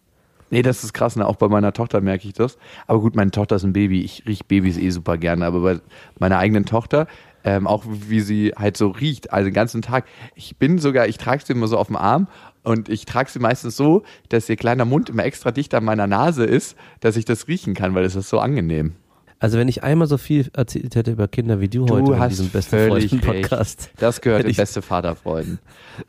[0.50, 1.26] Nee, das ist krass, ne?
[1.26, 2.56] Auch bei meiner Tochter merke ich das.
[2.86, 4.00] Aber gut, meine Tochter ist ein Baby.
[4.02, 5.44] Ich riech Babys eh super gerne.
[5.44, 5.80] Aber bei
[6.18, 7.06] meiner eigenen Tochter,
[7.44, 10.06] ähm, auch wie sie halt so riecht, also den ganzen Tag.
[10.34, 12.28] Ich bin sogar, ich trage sie immer so auf dem Arm
[12.62, 16.06] und ich trage sie meistens so, dass ihr kleiner Mund immer extra dicht an meiner
[16.06, 18.94] Nase ist, dass ich das riechen kann, weil es ist so angenehm.
[19.40, 22.48] Also wenn ich einmal so viel erzählt hätte über Kinder wie du, heute in diesem
[22.48, 23.42] besten völlig Freunden recht.
[23.48, 23.90] Podcast.
[23.98, 25.60] Das gehört in beste Vaterfreuden.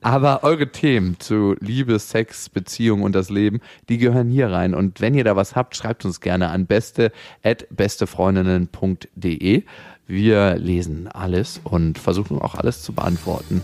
[0.02, 4.74] Aber eure Themen zu Liebe, Sex, Beziehung und das Leben, die gehören hier rein.
[4.74, 7.12] Und wenn ihr da was habt, schreibt uns gerne an beste
[7.44, 9.64] at bestefreundinnen.de.
[10.08, 13.62] Wir lesen alles und versuchen auch alles zu beantworten.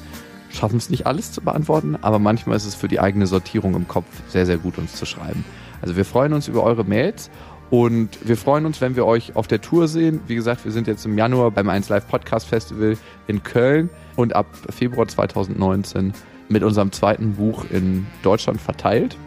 [0.56, 3.88] Schaffen es nicht alles zu beantworten, aber manchmal ist es für die eigene Sortierung im
[3.88, 5.43] Kopf sehr, sehr gut, uns zu schreiben.
[5.82, 7.30] Also wir freuen uns über eure Mails
[7.70, 10.22] und wir freuen uns, wenn wir euch auf der Tour sehen.
[10.28, 12.97] Wie gesagt, wir sind jetzt im Januar beim 1 Live Podcast Festival
[13.28, 16.14] in Köln und ab Februar 2019
[16.47, 19.18] mit unserem zweiten Buch in Deutschland verteilt.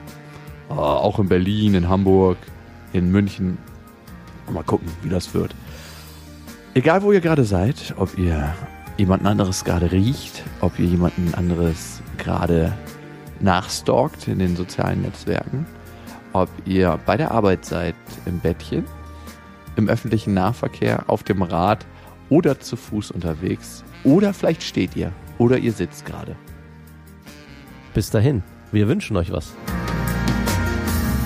[0.70, 2.39] Äh, Auch in Berlin, in Hamburg,
[2.93, 3.59] in München.
[4.51, 5.55] Mal gucken, wie das wird.
[6.74, 8.55] Egal, wo ihr gerade seid, ob ihr
[8.99, 12.76] jemanden anderes gerade riecht, ob ihr jemanden anderes gerade
[13.40, 15.66] nachstalkt in den sozialen Netzwerken,
[16.32, 17.94] ob ihr bei der Arbeit seid,
[18.26, 18.84] im Bettchen,
[19.76, 21.86] im öffentlichen Nahverkehr, auf dem Rad
[22.28, 26.36] oder zu Fuß unterwegs oder vielleicht steht ihr oder ihr sitzt gerade.
[27.94, 28.42] Bis dahin,
[28.72, 29.55] wir wünschen euch was.